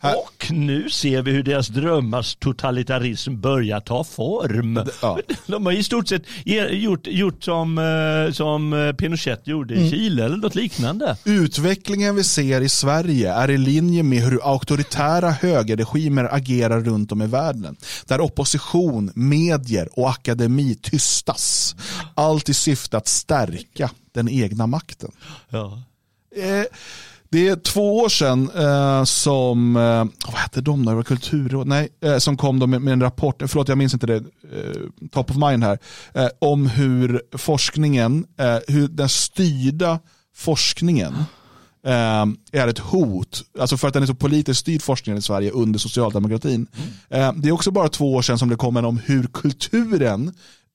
Och 0.00 0.52
nu 0.52 0.90
ser 0.90 1.22
vi 1.22 1.30
hur 1.30 1.42
deras 1.42 1.68
drömmars 1.68 2.34
totalitarism 2.34 3.40
börjar 3.40 3.80
ta 3.80 4.04
form. 4.04 4.80
ja. 5.02 5.18
De 5.46 5.66
har 5.66 5.72
i 5.82 5.84
stort 5.84 6.08
sett 6.08 6.22
gjort, 6.70 7.06
gjort 7.06 7.44
som, 7.44 7.78
eh, 7.78 8.32
som 8.32 8.72
eh, 8.72 8.92
Pinochet 8.92 9.46
gjorde 9.46 9.74
i 9.74 9.90
Chile 9.90 10.24
eller 10.24 10.36
något 10.36 10.54
liknande. 10.54 11.16
Utvecklingen 11.24 12.14
vi 12.14 12.24
ser 12.24 12.60
i 12.60 12.68
Sverige 12.68 13.32
är 13.32 13.50
i 13.50 13.58
linje 13.58 14.02
med 14.02 14.18
hur 14.18 14.40
auktoritära 14.42 15.30
högerregimer 15.30 16.34
agerar 16.34 16.80
runt 16.80 17.12
om 17.12 17.22
i 17.22 17.26
världen. 17.26 17.76
Där 18.06 18.20
opposition, 18.20 19.12
medier 19.14 19.88
och 19.92 20.10
akademi 20.10 20.74
tystas. 20.74 21.76
Allt 22.14 22.48
i 22.48 22.54
syfte 22.54 22.96
att 22.96 23.08
stärka 23.08 23.90
den 24.12 24.28
egna 24.28 24.66
makten. 24.66 25.10
Ja. 25.48 25.82
Eh, 26.36 26.64
Det 27.32 27.48
är 27.48 27.56
två 27.56 27.98
år 27.98 28.08
sedan 28.08 28.50
eh, 28.56 29.04
som, 29.04 29.76
eh, 29.76 30.04
vad 30.26 30.40
hette 30.40 30.60
de 30.60 30.84
där, 30.84 30.92
Det 30.92 30.96
var 30.96 31.02
kulturråd, 31.02 31.66
nej, 31.66 31.88
eh, 32.04 32.18
som 32.18 32.36
kom 32.36 32.58
då 32.58 32.66
med, 32.66 32.82
med 32.82 32.92
en 32.92 33.00
rapport, 33.00 33.42
förlåt 33.46 33.68
jag 33.68 33.78
minns 33.78 33.94
inte 33.94 34.06
det, 34.06 34.16
eh, 34.16 35.08
top 35.12 35.30
of 35.30 35.36
mind 35.36 35.64
här, 35.64 35.78
eh, 36.14 36.28
om 36.38 36.66
hur 36.66 37.22
forskningen, 37.38 38.26
eh, 38.38 38.58
hur 38.68 38.88
den 38.88 39.08
styrda 39.08 39.98
forskningen 40.36 41.14
är 42.52 42.68
ett 42.68 42.78
hot, 42.78 43.44
alltså 43.60 43.76
för 43.76 43.88
att 43.88 43.94
den 43.94 44.02
är 44.02 44.06
så 44.06 44.14
politiskt 44.14 44.60
styrd 44.60 44.82
forskningen 44.82 45.18
i 45.18 45.22
Sverige 45.22 45.50
under 45.50 45.78
socialdemokratin. 45.78 46.66
Eh, 47.10 47.32
det 47.32 47.48
är 47.48 47.52
också 47.52 47.70
bara 47.70 47.88
två 47.88 48.14
år 48.14 48.22
sedan 48.22 48.38
som 48.38 48.48
det 48.48 48.56
kom 48.56 48.76
en 48.76 48.84
om 48.84 48.98
hur 49.04 49.26
kulturen 49.26 50.34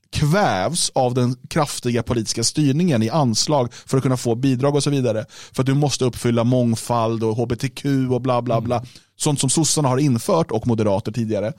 kvävs 0.09 0.91
av 0.95 1.13
den 1.13 1.35
kraftiga 1.49 2.03
politiska 2.03 2.43
styrningen 2.43 3.03
i 3.03 3.09
anslag 3.09 3.73
för 3.73 3.97
att 3.97 4.03
kunna 4.03 4.17
få 4.17 4.35
bidrag 4.35 4.75
och 4.75 4.83
så 4.83 4.89
vidare. 4.89 5.25
För 5.51 5.63
att 5.63 5.67
du 5.67 5.73
måste 5.73 6.05
uppfylla 6.05 6.43
mångfald 6.43 7.23
och 7.23 7.35
hbtq 7.35 7.85
och 8.11 8.21
bla 8.21 8.41
bla 8.41 8.61
bla. 8.61 8.83
Sånt 9.15 9.39
som 9.39 9.49
sossarna 9.49 9.89
har 9.89 9.97
infört 9.97 10.51
och 10.51 10.67
moderater 10.67 11.11
tidigare 11.11 11.53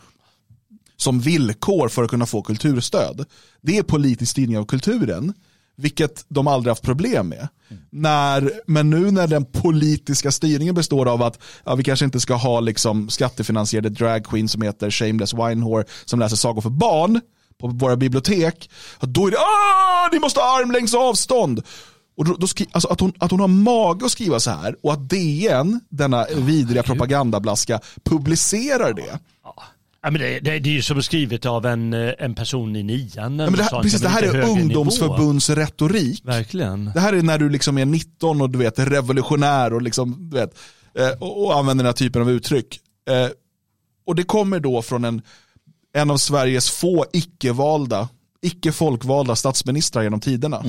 som 0.97 1.21
villkor 1.21 1.89
för 1.89 2.05
att 2.05 2.11
kunna 2.11 2.27
få 2.27 2.43
kulturstöd. 2.43 3.25
Det 3.61 3.79
är 3.79 3.83
politisk 3.83 4.31
styrning 4.31 4.59
av 4.59 4.65
kulturen, 4.65 5.35
vilket 5.77 6.25
de 6.29 6.47
aldrig 6.47 6.71
haft 6.71 6.83
problem 6.83 7.29
med. 7.29 7.49
När, 7.91 8.51
men 8.67 8.91
nu 8.91 9.11
när 9.11 9.27
den 9.27 9.45
politiska 9.45 10.33
styrningen 10.33 10.75
består 10.75 11.09
av 11.09 11.23
att 11.23 11.39
ja, 11.65 11.75
vi 11.75 11.85
kanske 11.85 12.05
inte 12.05 12.21
ska 12.21 12.35
ha 12.35 12.61
liksom 12.61 13.09
skattefinansierade 13.09 13.89
drag 13.89 14.25
queen 14.25 14.49
som 14.49 14.63
heter 14.63 14.91
Shameless 14.91 15.35
Winehore 15.35 15.85
som 16.05 16.21
läser 16.21 16.37
sagor 16.37 16.61
för 16.61 16.71
barn 16.71 17.21
på 17.61 17.67
våra 17.67 17.97
bibliotek, 17.97 18.71
då 19.01 19.27
är 19.27 19.31
det 19.31 19.37
ah, 19.37 20.09
ni 20.13 20.19
måste 20.19 20.41
ha 20.41 20.61
armlängds 20.61 20.95
avstånd. 20.95 21.63
Och 22.17 22.25
då, 22.25 22.35
då 22.35 22.47
skri, 22.47 22.67
alltså 22.73 22.89
att, 22.89 23.01
hon, 23.01 23.13
att 23.19 23.31
hon 23.31 23.41
har 23.41 23.49
mage 23.49 24.05
att 24.05 24.13
skriva 24.13 24.41
så 24.41 24.51
här 24.51 24.77
och 24.83 24.93
att 24.93 25.11
DN, 25.11 25.81
denna 25.89 26.27
vidriga 26.37 26.83
propagandablaska, 26.83 27.81
publicerar 28.05 28.93
det. 28.93 29.19
Ja, 30.03 30.11
men 30.11 30.21
det, 30.21 30.41
det, 30.41 30.59
det 30.59 30.69
är 30.69 30.73
ju 30.73 30.83
som 30.83 31.03
skrivet 31.03 31.47
av 31.47 31.67
en, 31.67 31.93
eh, 31.93 32.13
en 32.19 32.35
person 32.35 32.77
i 32.77 32.83
nian. 32.83 33.11
Ja, 33.17 33.29
men 33.29 33.53
det, 33.53 33.63
här, 33.63 33.83
precis, 33.83 34.01
det 34.01 34.09
här 34.09 34.23
är 34.23 34.51
ungdomsförbundsretorik. 34.51 36.25
Verkligen. 36.25 36.91
Det 36.95 37.01
här 37.01 37.13
är 37.13 37.23
när 37.23 37.39
du 37.39 37.49
liksom 37.49 37.79
är 37.79 37.85
19 37.85 38.41
och 38.41 38.51
du 38.51 38.59
vet, 38.59 38.79
är 38.79 38.87
revolutionär 38.87 39.73
och, 39.73 39.83
liksom, 39.83 40.31
du 40.31 40.37
vet, 40.37 40.59
eh, 40.95 41.11
och, 41.21 41.45
och 41.45 41.59
använder 41.59 41.85
den 41.85 41.89
här 41.89 41.93
typen 41.93 42.23
av 42.23 42.31
uttryck. 42.31 42.81
Eh, 43.11 43.29
och 44.07 44.15
det 44.15 44.23
kommer 44.23 44.61
då 44.61 44.83
från 44.83 45.05
en, 45.05 45.23
en 45.99 46.11
av 46.11 46.17
Sveriges 46.17 46.71
få 46.71 47.07
icke-valda, 47.13 48.09
icke-folkvalda 48.43 49.37
statsministrar 49.37 50.03
genom 50.03 50.21
tiderna. 50.21 50.65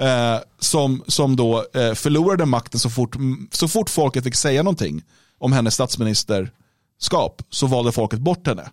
Eh, 0.00 0.40
som, 0.58 1.02
som 1.06 1.36
då 1.36 1.64
eh, 1.74 1.94
förlorade 1.94 2.46
makten 2.46 2.80
så 2.80 2.90
fort, 2.90 3.16
så 3.52 3.68
fort 3.68 3.90
folket 3.90 4.24
fick 4.24 4.34
säga 4.34 4.62
någonting 4.62 5.02
om 5.38 5.52
hennes 5.52 5.74
statsministerskap 5.74 7.42
så 7.50 7.66
valde 7.66 7.92
folket 7.92 8.20
bort 8.20 8.46
henne. 8.46 8.70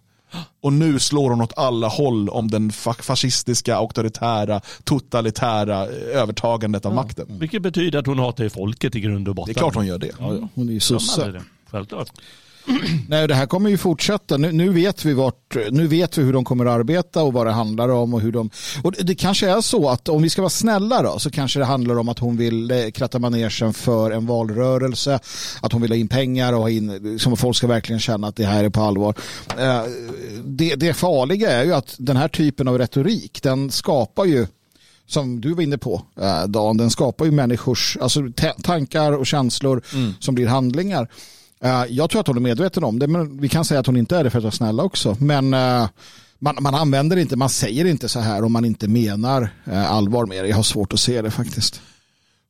Och 0.61 0.73
nu 0.73 0.99
slår 0.99 1.29
hon 1.29 1.41
åt 1.41 1.53
alla 1.57 1.87
håll 1.87 2.29
om 2.29 2.51
den 2.51 2.71
fa- 2.71 3.01
fascistiska, 3.01 3.75
auktoritära, 3.75 4.61
totalitära 4.83 5.83
eh, 5.83 6.19
övertagandet 6.21 6.85
av 6.85 6.93
makten. 6.93 7.25
Vilket 7.39 7.61
betyder 7.61 7.99
att 7.99 8.05
hon 8.07 8.19
hatar 8.19 8.49
folket 8.49 8.95
i 8.95 8.99
grund 8.99 9.27
och 9.27 9.35
botten. 9.35 9.53
Det 9.53 9.57
är 9.57 9.61
klart 9.61 9.75
hon 9.75 9.87
gör 9.87 9.97
det. 9.97 10.11
Ja, 10.19 10.35
ja. 10.35 10.49
Hon 10.55 10.69
är 10.69 10.73
ju 10.73 10.79
sosse. 10.79 11.41
Självklart. 11.71 12.09
Nej, 13.09 13.27
det 13.27 13.35
här 13.35 13.45
kommer 13.45 13.69
ju 13.69 13.77
fortsätta. 13.77 14.37
Nu, 14.37 14.51
nu, 14.51 14.69
vet 14.69 15.05
vi 15.05 15.13
vart, 15.13 15.55
nu 15.71 15.87
vet 15.87 16.17
vi 16.17 16.23
hur 16.23 16.33
de 16.33 16.45
kommer 16.45 16.65
att 16.65 16.71
arbeta 16.71 17.23
och 17.23 17.33
vad 17.33 17.47
det 17.47 17.51
handlar 17.51 17.89
om. 17.89 18.13
Och 18.13 18.21
hur 18.21 18.31
de, 18.31 18.49
och 18.83 18.91
det, 18.91 19.03
det 19.03 19.15
kanske 19.15 19.49
är 19.49 19.61
så 19.61 19.89
att 19.89 20.09
om 20.09 20.21
vi 20.21 20.29
ska 20.29 20.41
vara 20.41 20.49
snälla 20.49 21.01
då, 21.01 21.19
så 21.19 21.31
kanske 21.31 21.59
det 21.59 21.65
handlar 21.65 21.97
om 21.99 22.09
att 22.09 22.19
hon 22.19 22.37
vill 22.37 22.71
eh, 22.71 22.77
kratta 22.93 23.19
manegen 23.19 23.73
för 23.73 24.11
en 24.11 24.25
valrörelse. 24.25 25.19
Att 25.61 25.71
hon 25.71 25.81
vill 25.81 25.91
ha 25.91 25.97
in 25.97 26.07
pengar 26.07 26.53
och 26.53 26.59
ha 26.61 26.69
in, 26.69 27.19
som 27.19 27.37
folk 27.37 27.57
ska 27.57 27.67
verkligen 27.67 27.99
känna 27.99 28.27
att 28.27 28.35
det 28.35 28.45
här 28.45 28.63
är 28.63 28.69
på 28.69 28.81
allvar. 28.81 29.15
Eh, 29.59 29.81
Det, 30.45 30.75
det 30.75 30.93
farliga 30.93 31.51
är 31.51 31.63
ju 31.65 31.73
att 31.73 31.95
den 31.97 32.17
här 32.17 32.27
typen 32.27 32.67
av 32.67 32.77
retorik, 32.77 33.39
den 33.43 33.71
skapar 33.71 34.25
ju 34.25 34.47
som 35.07 35.41
du 35.41 35.53
var 35.53 35.63
inne 35.63 35.77
på, 35.77 36.01
eh, 36.21 36.43
Dan, 36.47 36.77
den 36.77 36.89
skapar 36.89 37.25
ju 37.25 37.31
människors 37.31 37.97
alltså, 38.01 38.21
ta- 38.35 38.53
tankar 38.63 39.11
och 39.13 39.25
känslor 39.27 39.81
som 40.19 40.35
blir 40.35 40.47
handlingar. 40.47 41.07
Eh, 41.63 41.83
jag 41.89 42.09
tror 42.09 42.21
att 42.21 42.27
hon 42.27 42.37
är 42.37 42.41
medveten 42.41 42.83
om 42.83 42.99
det, 42.99 43.07
men 43.07 43.37
vi 43.37 43.49
kan 43.49 43.65
säga 43.65 43.79
att 43.79 43.85
hon 43.85 43.97
inte 43.97 44.17
är 44.17 44.23
det 44.23 44.29
för 44.29 44.37
att 44.37 44.43
vara 44.43 44.51
snälla 44.51 44.83
också. 44.83 45.17
Men 45.19 45.53
eh, 45.53 45.87
man, 46.39 46.55
man 46.59 46.75
använder 46.75 47.17
inte, 47.17 47.35
man 47.35 47.49
säger 47.49 47.85
inte 47.85 48.09
så 48.09 48.19
här 48.19 48.43
om 48.43 48.51
man 48.51 48.65
inte 48.65 48.87
menar 48.87 49.49
eh, 49.65 49.91
allvar 49.91 50.25
med 50.25 50.43
det. 50.43 50.47
Jag 50.47 50.55
har 50.55 50.63
svårt 50.63 50.93
att 50.93 50.99
se 50.99 51.21
det 51.21 51.31
faktiskt. 51.31 51.81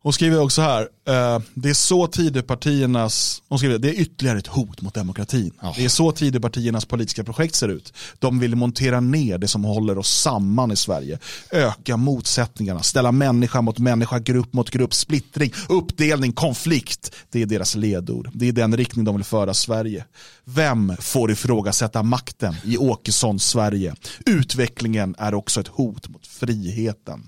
Hon 0.05 0.13
skriver 0.13 0.41
också 0.41 0.61
här, 0.61 0.81
eh, 0.81 1.39
det 1.53 1.69
är 1.69 1.73
så 1.73 2.07
Tidöpartiernas, 2.07 3.41
hon 3.49 3.59
skriver, 3.59 3.77
det 3.77 3.89
är 3.89 4.01
ytterligare 4.01 4.37
ett 4.37 4.47
hot 4.47 4.81
mot 4.81 4.93
demokratin. 4.93 5.51
Det 5.75 5.85
är 5.85 5.89
så 5.89 6.11
Tidöpartiernas 6.11 6.85
politiska 6.85 7.23
projekt 7.23 7.55
ser 7.55 7.67
ut. 7.69 7.93
De 8.19 8.39
vill 8.39 8.55
montera 8.55 8.99
ner 8.99 9.37
det 9.37 9.47
som 9.47 9.63
håller 9.63 9.97
oss 9.97 10.21
samman 10.21 10.71
i 10.71 10.75
Sverige. 10.75 11.19
Öka 11.51 11.97
motsättningarna, 11.97 12.81
ställa 12.81 13.11
människa 13.11 13.61
mot 13.61 13.79
människa, 13.79 14.19
grupp 14.19 14.53
mot 14.53 14.69
grupp, 14.69 14.93
splittring, 14.93 15.53
uppdelning, 15.69 16.33
konflikt. 16.33 17.15
Det 17.31 17.41
är 17.41 17.45
deras 17.45 17.75
ledord. 17.75 18.29
Det 18.33 18.47
är 18.47 18.51
den 18.51 18.77
riktning 18.77 19.05
de 19.05 19.15
vill 19.15 19.25
föra 19.25 19.53
Sverige. 19.53 20.05
Vem 20.43 20.93
får 20.99 21.31
ifrågasätta 21.31 22.03
makten 22.03 22.55
i 22.63 22.77
Åkessons 22.77 23.45
Sverige? 23.45 23.95
Utvecklingen 24.25 25.15
är 25.17 25.33
också 25.33 25.59
ett 25.59 25.67
hot 25.67 26.09
mot 26.09 26.27
friheten. 26.27 27.27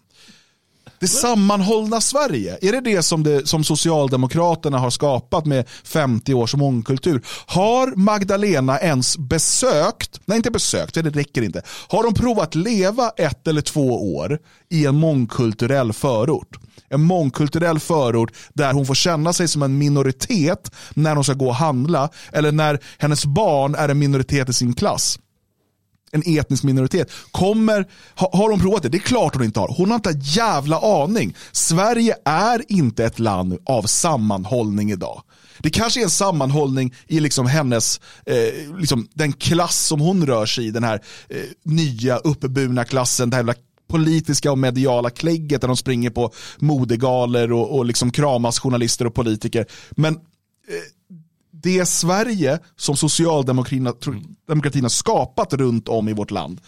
Det 0.99 1.07
sammanhållna 1.07 2.01
Sverige, 2.01 2.57
är 2.62 2.71
det 2.71 2.81
det 2.81 3.03
som, 3.03 3.23
det 3.23 3.47
som 3.47 3.63
Socialdemokraterna 3.63 4.77
har 4.77 4.89
skapat 4.89 5.45
med 5.45 5.69
50 5.83 6.33
års 6.33 6.55
mångkultur? 6.55 7.21
Har 7.45 7.95
Magdalena 7.95 8.79
ens 8.79 9.17
besökt, 9.17 10.21
nej 10.25 10.38
inte 10.38 10.51
besökt, 10.51 10.93
det 10.93 11.10
räcker 11.10 11.41
inte. 11.41 11.62
Har 11.88 12.03
de 12.03 12.13
provat 12.13 12.55
leva 12.55 13.10
ett 13.10 13.47
eller 13.47 13.62
två 13.62 14.15
år 14.15 14.39
i 14.69 14.86
en 14.86 14.95
mångkulturell 14.95 15.93
förort? 15.93 16.57
En 16.89 17.01
mångkulturell 17.01 17.79
förort 17.79 18.31
där 18.53 18.73
hon 18.73 18.86
får 18.86 18.95
känna 18.95 19.33
sig 19.33 19.47
som 19.47 19.63
en 19.63 19.77
minoritet 19.77 20.71
när 20.93 21.15
hon 21.15 21.23
ska 21.23 21.33
gå 21.33 21.47
och 21.47 21.55
handla 21.55 22.10
eller 22.31 22.51
när 22.51 22.79
hennes 22.97 23.25
barn 23.25 23.75
är 23.75 23.89
en 23.89 23.99
minoritet 23.99 24.49
i 24.49 24.53
sin 24.53 24.73
klass 24.73 25.19
en 26.12 26.24
etnisk 26.26 26.63
minoritet. 26.63 27.12
Kommer, 27.32 27.88
ha, 28.15 28.30
har 28.34 28.50
hon 28.50 28.60
provat 28.60 28.84
det? 28.84 28.89
Det 28.89 28.98
är 28.98 29.00
klart 29.00 29.36
hon 29.36 29.43
inte 29.43 29.60
har. 29.60 29.76
Hon 29.78 29.89
har 29.89 29.96
inte 29.96 30.10
en 30.10 30.20
jävla 30.20 31.04
aning. 31.04 31.36
Sverige 31.52 32.15
är 32.26 32.62
inte 32.67 33.06
ett 33.06 33.20
land 33.20 33.58
av 33.65 33.84
sammanhållning 33.84 34.91
idag. 34.91 35.22
Det 35.60 35.70
kanske 35.70 36.00
är 36.00 36.04
en 36.04 36.10
sammanhållning 36.10 36.93
i 37.08 37.20
liksom 37.20 37.48
hennes, 37.48 38.02
eh, 38.26 38.78
liksom 38.80 39.08
den 39.13 39.34
klass 39.34 39.86
som 39.86 40.00
hon 40.00 40.26
rör 40.26 40.46
sig 40.46 40.67
i, 40.67 40.72
den 40.72 40.84
här 40.84 41.02
eh, 41.30 41.41
nya 41.63 42.17
uppburna 42.17 42.84
klassen, 42.84 43.30
det 43.30 43.36
här 43.36 43.56
politiska 43.88 44.52
och 44.52 44.58
mediala 44.58 45.10
klägget 45.10 45.62
där 45.62 45.67
de 45.67 45.78
springer 45.78 46.10
på 46.10 46.32
modegaler 46.58 47.52
och, 47.52 47.78
och 47.78 47.86
liksom 47.86 48.12
kramas 48.12 48.60
journalister 48.60 49.08
och 49.08 49.13
politiker. 49.13 49.65
Men 49.91 50.20
det 51.63 51.86
Sverige 51.86 52.60
som 52.76 52.96
socialdemokratin 52.96 53.93
demokratin 54.48 54.84
har 54.84 54.89
skapat 54.89 55.54
runt 55.54 55.88
om 55.88 56.10
i 56.10 56.13
vårt 56.13 56.32
land, 56.32 56.62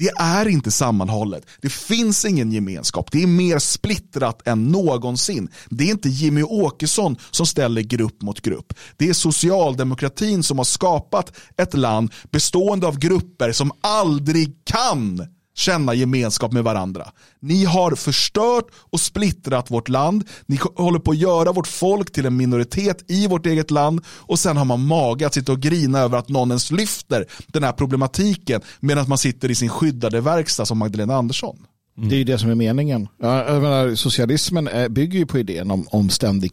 det 0.00 0.08
är 0.08 0.48
inte 0.48 0.70
sammanhållet. 0.70 1.46
Det 1.60 1.72
finns 1.72 2.24
ingen 2.24 2.52
gemenskap. 2.52 3.12
Det 3.12 3.22
är 3.22 3.26
mer 3.26 3.58
splittrat 3.58 4.46
än 4.48 4.68
någonsin. 4.68 5.48
Det 5.70 5.84
är 5.84 5.90
inte 5.90 6.08
Jimmy 6.08 6.42
Åkesson 6.42 7.16
som 7.30 7.46
ställer 7.46 7.82
grupp 7.82 8.22
mot 8.22 8.40
grupp. 8.40 8.74
Det 8.96 9.08
är 9.08 9.12
socialdemokratin 9.12 10.42
som 10.42 10.58
har 10.58 10.64
skapat 10.64 11.36
ett 11.56 11.74
land 11.74 12.12
bestående 12.30 12.86
av 12.86 12.98
grupper 12.98 13.52
som 13.52 13.72
aldrig 13.80 14.64
kan 14.64 15.26
känna 15.54 15.94
gemenskap 15.94 16.52
med 16.52 16.64
varandra. 16.64 17.08
Ni 17.40 17.64
har 17.64 17.94
förstört 17.94 18.66
och 18.90 19.00
splittrat 19.00 19.70
vårt 19.70 19.88
land. 19.88 20.24
Ni 20.46 20.58
håller 20.74 20.98
på 20.98 21.10
att 21.10 21.18
göra 21.18 21.52
vårt 21.52 21.66
folk 21.66 22.12
till 22.12 22.26
en 22.26 22.36
minoritet 22.36 23.10
i 23.10 23.26
vårt 23.26 23.46
eget 23.46 23.70
land 23.70 24.00
och 24.06 24.38
sen 24.38 24.56
har 24.56 24.64
man 24.64 24.86
mage 24.86 25.26
att 25.26 25.34
sitta 25.34 25.52
och 25.52 25.60
grina 25.60 25.98
över 25.98 26.18
att 26.18 26.28
någon 26.28 26.50
ens 26.50 26.70
lyfter 26.70 27.26
den 27.46 27.62
här 27.62 27.72
problematiken 27.72 28.60
medan 28.80 29.08
man 29.08 29.18
sitter 29.18 29.50
i 29.50 29.54
sin 29.54 29.68
skyddade 29.68 30.20
verkstad 30.20 30.66
som 30.66 30.78
Magdalena 30.78 31.14
Andersson. 31.14 31.56
Det 31.96 32.14
är 32.14 32.18
ju 32.18 32.24
det 32.24 32.38
som 32.38 32.50
är 32.50 32.54
meningen. 32.54 33.08
Jag 33.18 33.62
menar, 33.62 33.94
socialismen 33.94 34.68
eh, 34.68 34.88
bygger 34.88 35.18
ju 35.18 35.26
på 35.26 35.38
idén 35.38 35.70
om, 35.70 35.86
om 35.90 36.10
ständig 36.10 36.52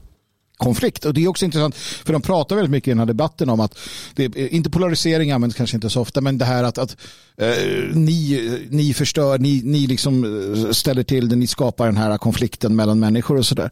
konflikt. 0.58 1.06
Och 1.06 1.14
det 1.14 1.24
är 1.24 1.28
också 1.28 1.46
intressant, 1.46 1.76
för 1.76 2.14
de 2.14 2.22
pratar 2.22 2.56
väldigt 2.56 2.72
mycket 2.72 2.88
i 2.88 2.92
den 2.92 3.00
här 3.00 3.06
debatten 3.06 3.50
om 3.50 3.60
att, 3.60 3.80
det 4.16 4.26
är, 4.26 4.54
inte 4.54 4.70
polarisering 4.70 5.32
används 5.32 5.56
kanske 5.56 5.78
inte 5.78 5.90
så 5.90 6.02
ofta, 6.02 6.22
men 6.22 6.38
det 6.38 6.46
här 6.46 6.64
att, 6.64 6.78
att 6.78 6.98
eh, 7.38 7.48
ni, 7.94 8.68
ni 8.70 8.94
förstör, 8.94 9.40
ni, 9.40 9.62
ni 9.64 9.88
liksom 9.88 10.24
eh, 10.24 10.72
ställer 10.72 11.04
till 11.04 11.30
det, 11.30 11.36
ni 11.36 11.48
skapar 11.48 11.86
den 11.86 11.98
här 11.98 12.18
konflikten 12.18 12.76
mellan 12.76 13.00
människor 13.00 13.38
och 13.38 13.46
sådär. 13.46 13.72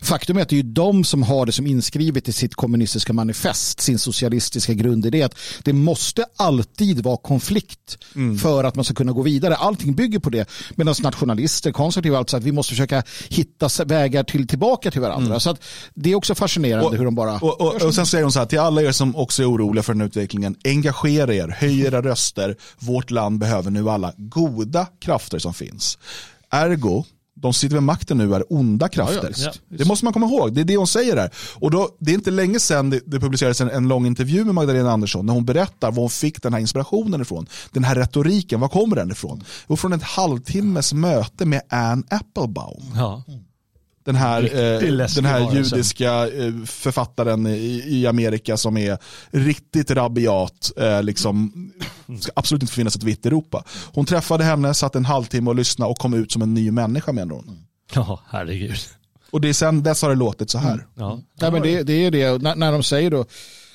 Faktum 0.00 0.36
är 0.36 0.42
att 0.42 0.48
det 0.48 0.54
är 0.54 0.62
ju 0.62 0.72
de 0.72 1.04
som 1.04 1.22
har 1.22 1.46
det 1.46 1.52
som 1.52 1.66
inskrivet 1.66 2.28
i 2.28 2.32
sitt 2.32 2.54
kommunistiska 2.54 3.12
manifest, 3.12 3.80
sin 3.80 3.98
socialistiska 3.98 4.74
grundidé, 4.74 5.22
att 5.22 5.34
det 5.62 5.72
måste 5.72 6.24
alltid 6.36 7.04
vara 7.04 7.16
konflikt 7.16 7.98
för 8.42 8.64
att 8.64 8.74
man 8.74 8.84
ska 8.84 8.94
kunna 8.94 9.12
gå 9.12 9.22
vidare. 9.22 9.56
Allting 9.56 9.94
bygger 9.94 10.18
på 10.18 10.30
det, 10.30 10.48
medan 10.74 10.94
nationalister, 11.02 11.72
konservativa, 11.72 12.18
alltså 12.18 12.36
att 12.36 12.42
vi 12.42 12.52
måste 12.52 12.70
försöka 12.70 13.02
hitta 13.28 13.68
vägar 13.84 14.22
till, 14.22 14.46
tillbaka 14.46 14.90
till 14.90 15.00
varandra. 15.00 15.40
Så 15.40 15.50
att 15.50 15.64
det 15.94 16.12
är 16.12 16.16
också 16.18 16.34
fascinerande 16.34 16.96
hur 16.96 17.04
de 17.04 17.14
bara... 17.14 17.34
Och, 17.34 17.60
och, 17.60 17.82
och 17.82 17.94
sen 17.94 18.06
säger 18.06 18.24
hon 18.24 18.32
så 18.32 18.38
här, 18.38 18.46
till 18.46 18.58
alla 18.58 18.82
er 18.82 18.92
som 18.92 19.16
också 19.16 19.42
är 19.42 19.50
oroliga 19.50 19.82
för 19.82 19.94
den 19.94 20.02
utvecklingen, 20.02 20.56
engagera 20.64 21.34
er, 21.34 21.48
höj 21.48 21.80
era 21.80 22.02
röster. 22.02 22.56
Vårt 22.78 23.10
land 23.10 23.38
behöver 23.38 23.70
nu 23.70 23.90
alla 23.90 24.12
goda 24.16 24.86
krafter 25.00 25.38
som 25.38 25.54
finns. 25.54 25.98
Ergo, 26.50 27.04
de 27.34 27.52
sitter 27.54 27.76
vid 27.76 27.82
makten 27.82 28.18
nu 28.18 28.34
är 28.34 28.52
onda 28.52 28.88
krafter. 28.88 29.32
Ja, 29.36 29.52
det 29.68 29.84
måste 29.84 30.04
man 30.04 30.12
komma 30.12 30.26
ihåg, 30.26 30.52
det 30.52 30.60
är 30.60 30.64
det 30.64 30.76
hon 30.76 30.86
säger 30.86 31.16
här. 31.16 31.30
Och 31.54 31.70
då, 31.70 31.88
det 31.98 32.10
är 32.10 32.14
inte 32.14 32.30
länge 32.30 32.60
sedan 32.60 32.90
det, 32.90 33.00
det 33.06 33.20
publicerades 33.20 33.60
en, 33.60 33.70
en 33.70 33.88
lång 33.88 34.06
intervju 34.06 34.44
med 34.44 34.54
Magdalena 34.54 34.92
Andersson 34.92 35.26
när 35.26 35.32
hon 35.32 35.44
berättar 35.44 35.90
var 35.90 36.00
hon 36.00 36.10
fick 36.10 36.42
den 36.42 36.52
här 36.52 36.60
inspirationen 36.60 37.20
ifrån. 37.20 37.46
Den 37.72 37.84
här 37.84 37.94
retoriken, 37.94 38.60
var 38.60 38.68
kommer 38.68 38.96
den 38.96 39.10
ifrån? 39.10 39.44
Och 39.66 39.80
från 39.80 39.92
ett 39.92 40.02
halvtimmes 40.02 40.92
möte 40.92 41.46
med 41.46 41.62
Anne 41.68 42.02
Applebaum. 42.10 42.82
Ja. 42.96 43.22
Den 44.08 44.16
här, 44.16 44.42
eh, 44.42 45.06
den 45.14 45.24
här 45.24 45.54
judiska 45.54 46.28
eh, 46.28 46.52
författaren 46.64 47.46
i, 47.46 47.82
i 47.86 48.06
Amerika 48.06 48.56
som 48.56 48.76
är 48.76 48.98
riktigt 49.30 49.90
rabiat. 49.90 50.72
Eh, 50.76 51.02
liksom, 51.02 51.52
ska 52.20 52.32
absolut 52.36 52.62
inte 52.62 52.74
finnas 52.74 52.96
ett 52.96 53.02
vitt 53.02 53.26
Europa. 53.26 53.64
Hon 53.92 54.06
träffade 54.06 54.44
henne, 54.44 54.74
satt 54.74 54.94
en 54.94 55.04
halvtimme 55.04 55.50
och 55.50 55.56
lyssnade 55.56 55.90
och 55.90 55.98
kom 55.98 56.14
ut 56.14 56.32
som 56.32 56.42
en 56.42 56.54
ny 56.54 56.70
människa 56.70 57.12
menar 57.12 57.34
hon. 57.34 57.58
ja, 57.94 58.20
herregud. 58.28 58.76
Och 59.30 59.40
det 59.40 59.48
är 59.48 59.52
sen 59.52 59.82
dess 59.82 60.02
har 60.02 60.08
det 60.08 60.16
låtit 60.16 60.50
så 60.50 60.58
här. 60.58 60.86
Ja. 60.94 61.20
Nej, 61.40 61.52
men 61.52 61.62
det, 61.62 61.82
det 61.82 61.92
är 61.92 62.10
det. 62.10 62.42
När, 62.42 62.54
när 62.54 62.72
de 62.72 62.82
säger 62.82 63.10
då, 63.10 63.24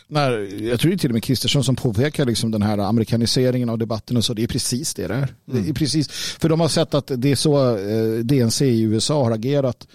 när, 0.07 0.31
jag 0.63 0.79
tror 0.79 0.89
det 0.89 0.95
är 0.95 0.97
till 0.97 1.09
och 1.09 1.13
med 1.13 1.23
Kristersson 1.23 1.63
som 1.63 1.75
påpekar 1.75 2.25
liksom 2.25 2.51
den 2.51 2.61
här 2.61 2.77
amerikaniseringen 2.77 3.69
av 3.69 3.77
debatten 3.77 4.17
och 4.17 4.25
så, 4.25 4.33
det 4.33 4.43
är 4.43 4.47
precis 4.47 4.93
det 4.93 5.07
där. 5.07 5.27
Det 5.45 5.69
är 5.69 5.73
precis, 5.73 6.09
för 6.11 6.49
de 6.49 6.59
har 6.59 6.67
sett 6.67 6.93
att 6.93 7.11
det 7.15 7.31
är 7.31 7.35
så 7.35 7.77
eh, 7.77 8.19
DNC 8.23 8.65
i 8.65 8.81
USA 8.81 9.23
har 9.23 9.31
agerat. 9.31 9.87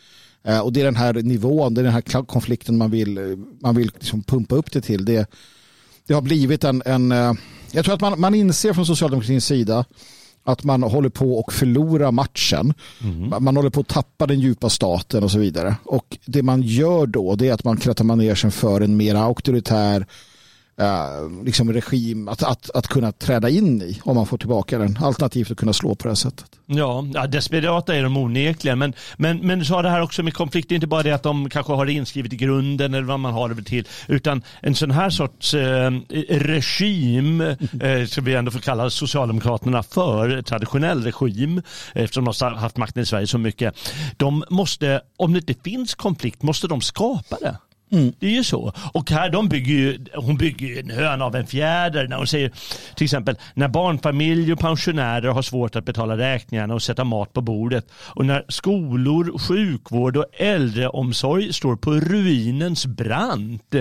Eh, 0.48 0.60
och 0.60 0.72
det 0.72 0.80
är 0.80 0.84
den 0.84 0.96
här 0.96 1.12
nivån, 1.14 1.74
det 1.74 1.80
är 1.80 1.82
den 1.82 1.92
här 1.92 2.22
konflikten 2.26 2.76
man 2.78 2.90
vill, 2.90 3.18
eh, 3.18 3.24
man 3.60 3.76
vill 3.76 3.90
liksom 3.94 4.22
pumpa 4.22 4.54
upp 4.54 4.72
det 4.72 4.80
till. 4.80 5.04
Det, 5.04 5.30
det 6.06 6.14
har 6.14 6.22
blivit 6.22 6.64
en, 6.64 6.82
en 6.86 7.12
eh, 7.12 7.32
jag 7.72 7.84
tror 7.84 7.94
att 7.94 8.00
man, 8.00 8.20
man 8.20 8.34
inser 8.34 8.72
från 8.72 8.86
socialdemokratins 8.86 9.44
sida 9.44 9.84
att 10.44 10.64
man 10.64 10.82
håller 10.82 11.08
på 11.08 11.44
att 11.48 11.54
förlora 11.54 12.10
matchen. 12.10 12.74
Man- 13.30 13.44
Man 13.44 13.56
håller 13.56 13.70
på 13.70 13.80
att 13.80 13.88
tappa 13.88 14.26
den 14.26 14.40
djupa 14.40 14.68
staten 14.70 15.24
och 15.24 15.30
så 15.30 15.38
vidare. 15.38 15.74
Och 15.84 16.18
det 16.26 16.42
man 16.42 16.62
gör 16.62 17.06
då 17.06 17.34
det 17.36 17.48
är 17.48 17.52
att 17.52 17.64
man 17.64 17.76
krattar 17.76 18.04
manegen 18.04 18.50
för 18.50 18.80
en 18.80 18.96
mer 18.96 19.14
auktoritär 19.14 20.06
eh, 20.78 21.44
liksom 21.44 21.72
regim 21.72 22.28
att, 22.28 22.42
att, 22.42 22.70
att 22.70 22.86
kunna 22.86 23.12
träda 23.12 23.48
in 23.48 23.82
i 23.82 24.00
om 24.04 24.16
man 24.16 24.26
får 24.26 24.38
tillbaka 24.38 24.78
den. 24.78 24.98
Alternativt 25.00 25.50
att 25.50 25.56
kunna 25.56 25.72
slå 25.72 25.94
på 25.94 26.02
det 26.02 26.10
här 26.10 26.14
sättet. 26.14 26.46
Ja, 26.66 27.04
ja 27.14 27.26
desperata 27.26 27.94
är 27.96 28.02
de 28.02 28.16
onekligen. 28.16 28.78
Men, 28.78 28.94
men, 29.16 29.38
men 29.38 29.64
så 29.64 29.74
har 29.74 29.82
det 29.82 29.90
här 29.90 30.02
också 30.02 30.22
med 30.22 30.34
konflikt, 30.34 30.70
inte 30.70 30.86
bara 30.86 31.02
det 31.02 31.12
att 31.12 31.22
de 31.22 31.50
kanske 31.50 31.72
har 31.72 31.86
det 31.86 31.92
inskrivet 31.92 32.32
i 32.32 32.36
grunden 32.36 32.94
eller 32.94 33.06
vad 33.06 33.20
man 33.20 33.32
har 33.32 33.48
det 33.48 33.62
till, 33.62 33.88
utan 34.08 34.42
en 34.60 34.74
sån 34.74 34.90
här 34.90 35.10
sorts 35.10 35.54
eh, 35.54 35.90
regim, 36.28 37.40
eh, 37.40 38.06
som 38.06 38.24
vi 38.24 38.34
ändå 38.34 38.50
får 38.50 38.60
kalla 38.60 38.90
Socialdemokraterna 38.90 39.82
för, 39.82 40.42
traditionell 40.42 41.04
regim, 41.04 41.62
eftersom 41.94 42.24
de 42.24 42.34
har 42.40 42.50
haft 42.50 42.76
makten 42.76 43.02
i 43.02 43.06
Sverige 43.06 43.26
så 43.26 43.38
mycket. 43.38 43.74
De 44.16 44.44
måste, 44.50 45.00
om 45.16 45.32
det 45.32 45.38
inte 45.38 45.54
finns 45.70 45.94
konflikt, 45.94 46.42
måste 46.42 46.66
de 46.68 46.80
skapa 46.80 47.36
det. 47.40 47.56
Mm. 47.90 48.12
Det 48.18 48.26
är 48.26 48.30
ju 48.30 48.44
så. 48.44 48.72
Och 48.92 49.10
här, 49.10 49.30
de 49.30 49.48
bygger 49.48 49.74
ju, 49.74 50.04
hon 50.14 50.36
bygger 50.36 50.66
ju 50.66 50.78
en 50.78 50.90
höna 50.90 51.24
av 51.24 51.36
en 51.36 51.46
fjäder 51.46 52.08
när 52.08 52.16
hon 52.16 52.26
säger 52.26 52.52
till 52.94 53.04
exempel 53.04 53.36
när 53.54 53.68
barnfamiljer 53.68 54.52
och 54.52 54.60
pensionärer 54.60 55.28
har 55.28 55.42
svårt 55.42 55.76
att 55.76 55.84
betala 55.84 56.16
räkningarna 56.16 56.74
och 56.74 56.82
sätta 56.82 57.04
mat 57.04 57.32
på 57.32 57.40
bordet 57.40 57.86
och 57.94 58.26
när 58.26 58.44
skolor, 58.48 59.38
sjukvård 59.38 60.16
och 60.16 60.26
äldreomsorg 60.32 61.52
står 61.52 61.76
på 61.76 61.92
ruinens 61.92 62.86
brant. 62.86 63.74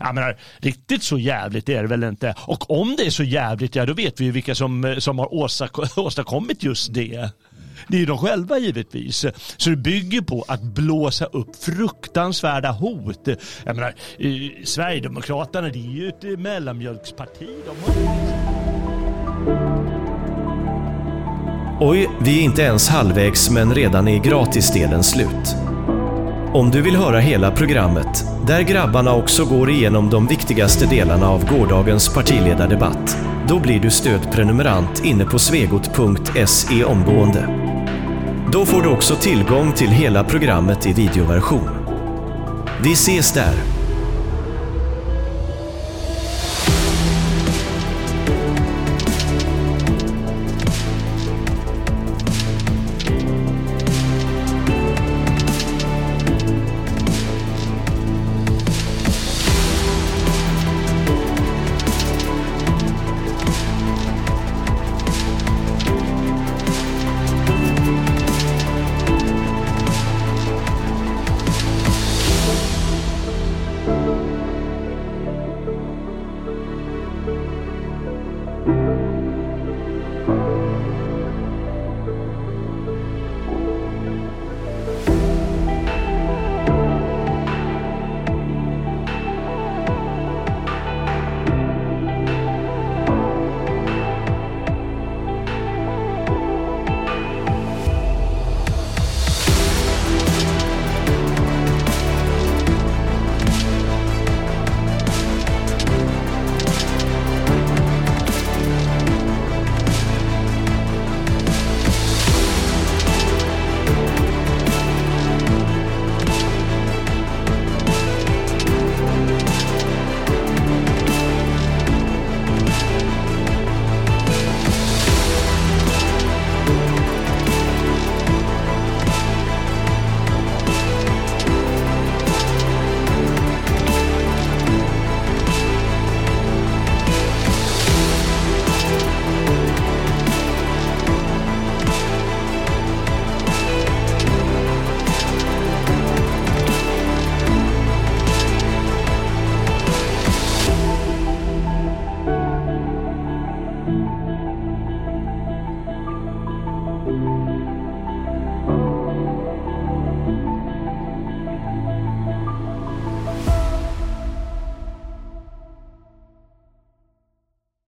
Jag 0.00 0.14
menar, 0.14 0.36
riktigt 0.58 1.02
så 1.02 1.18
jävligt 1.18 1.68
är 1.68 1.82
det 1.82 1.88
väl 1.88 2.04
inte. 2.04 2.34
Och 2.38 2.70
om 2.70 2.96
det 2.96 3.06
är 3.06 3.10
så 3.10 3.24
jävligt, 3.24 3.76
ja 3.76 3.86
då 3.86 3.94
vet 3.94 4.20
vi 4.20 4.24
ju 4.24 4.30
vilka 4.30 4.54
som, 4.54 4.96
som 4.98 5.18
har 5.18 5.34
åstadkommit 5.98 6.62
just 6.62 6.94
det. 6.94 7.30
Det 7.88 7.96
är 7.96 8.00
ju 8.00 8.06
de 8.06 8.18
själva 8.18 8.58
givetvis. 8.58 9.26
Så 9.56 9.70
det 9.70 9.76
bygger 9.76 10.20
på 10.20 10.44
att 10.48 10.62
blåsa 10.62 11.24
upp 11.24 11.56
fruktansvärda 11.56 12.70
hot. 12.70 13.28
Jag 13.64 13.76
menar, 13.76 13.94
eh, 14.18 14.64
Sverigedemokraterna 14.64 15.68
det 15.68 15.78
är 15.78 15.90
ju 15.90 16.08
ett 16.08 16.24
eh, 16.24 16.30
mellanmjölksparti. 16.30 17.48
De 17.66 17.92
har... 17.92 18.40
Oj, 21.82 22.10
vi 22.20 22.38
är 22.40 22.42
inte 22.42 22.62
ens 22.62 22.88
halvvägs 22.88 23.50
men 23.50 23.74
redan 23.74 24.08
är 24.08 24.18
gratisdelen 24.18 25.02
slut. 25.02 25.56
Om 26.52 26.70
du 26.70 26.82
vill 26.82 26.96
höra 26.96 27.18
hela 27.18 27.50
programmet, 27.50 28.24
där 28.46 28.60
grabbarna 28.60 29.14
också 29.14 29.44
går 29.44 29.70
igenom 29.70 30.10
de 30.10 30.26
viktigaste 30.26 30.86
delarna 30.86 31.28
av 31.28 31.44
gårdagens 31.50 32.14
partiledardebatt, 32.14 33.16
då 33.48 33.58
blir 33.58 33.80
du 33.80 33.90
stödprenumerant 33.90 35.04
inne 35.04 35.24
på 35.24 35.38
svegot.se 35.38 36.84
omgående. 36.84 37.69
Då 38.52 38.66
får 38.66 38.82
du 38.82 38.88
också 38.88 39.16
tillgång 39.16 39.72
till 39.72 39.88
hela 39.88 40.24
programmet 40.24 40.86
i 40.86 40.92
videoversion. 40.92 41.70
Vi 42.82 42.92
ses 42.92 43.32
där! 43.32 43.79